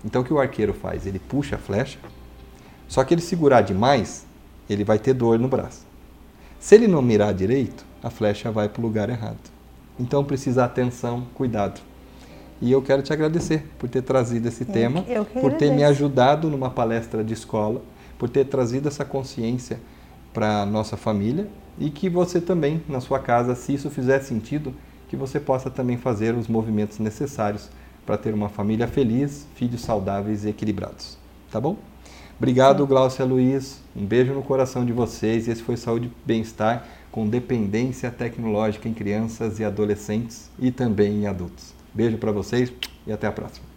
Então 0.03 0.23
o 0.23 0.25
que 0.25 0.33
o 0.33 0.39
arqueiro 0.39 0.73
faz? 0.73 1.05
Ele 1.05 1.19
puxa 1.19 1.55
a 1.55 1.59
flecha, 1.59 1.99
só 2.87 3.03
que 3.03 3.13
ele 3.13 3.21
segurar 3.21 3.61
demais, 3.61 4.25
ele 4.69 4.83
vai 4.83 4.97
ter 4.97 5.13
dor 5.13 5.37
no 5.37 5.47
braço. 5.47 5.85
Se 6.59 6.73
ele 6.73 6.87
não 6.87 7.01
mirar 7.01 7.33
direito, 7.33 7.85
a 8.01 8.09
flecha 8.09 8.51
vai 8.51 8.67
para 8.67 8.81
o 8.81 8.83
lugar 8.83 9.09
errado. 9.09 9.37
Então 9.99 10.23
precisa 10.23 10.65
atenção, 10.65 11.27
cuidado. 11.35 11.79
E 12.59 12.71
eu 12.71 12.81
quero 12.81 13.01
te 13.01 13.13
agradecer 13.13 13.63
por 13.77 13.87
ter 13.87 14.01
trazido 14.01 14.47
esse 14.47 14.63
eu 14.63 14.73
tema, 14.73 15.03
que, 15.03 15.39
por 15.39 15.53
ter 15.53 15.71
me 15.71 15.83
ajudado 15.83 16.49
numa 16.49 16.69
palestra 16.69 17.23
de 17.23 17.33
escola, 17.33 17.81
por 18.17 18.29
ter 18.29 18.45
trazido 18.45 18.87
essa 18.87 19.05
consciência 19.05 19.79
para 20.33 20.61
a 20.61 20.65
nossa 20.65 20.97
família 20.97 21.47
e 21.77 21.89
que 21.89 22.09
você 22.09 22.39
também, 22.39 22.81
na 22.87 23.01
sua 23.01 23.19
casa, 23.19 23.55
se 23.55 23.73
isso 23.73 23.89
fizer 23.89 24.19
sentido, 24.21 24.73
que 25.07 25.15
você 25.15 25.39
possa 25.39 25.69
também 25.69 25.97
fazer 25.97 26.35
os 26.35 26.47
movimentos 26.47 26.99
necessários 26.99 27.69
para 28.05 28.17
ter 28.17 28.33
uma 28.33 28.49
família 28.49 28.87
feliz, 28.87 29.47
filhos 29.55 29.81
saudáveis 29.81 30.45
e 30.45 30.49
equilibrados. 30.49 31.17
Tá 31.51 31.59
bom? 31.59 31.77
Obrigado, 32.37 32.85
Glaucia 32.85 33.23
Luiz. 33.23 33.81
Um 33.95 34.05
beijo 34.05 34.33
no 34.33 34.43
coração 34.43 34.85
de 34.85 34.91
vocês. 34.91 35.47
Esse 35.47 35.63
foi 35.63 35.77
Saúde 35.77 36.07
e 36.07 36.27
Bem-Estar 36.27 36.85
com 37.11 37.27
dependência 37.27 38.11
tecnológica 38.11 38.89
em 38.89 38.93
crianças 38.93 39.59
e 39.59 39.63
adolescentes 39.63 40.49
e 40.59 40.69
também 40.69 41.21
em 41.21 41.27
adultos. 41.27 41.73
Beijo 41.93 42.17
para 42.17 42.33
vocês 42.33 42.73
e 43.07 43.13
até 43.13 43.25
a 43.25 43.31
próxima. 43.31 43.74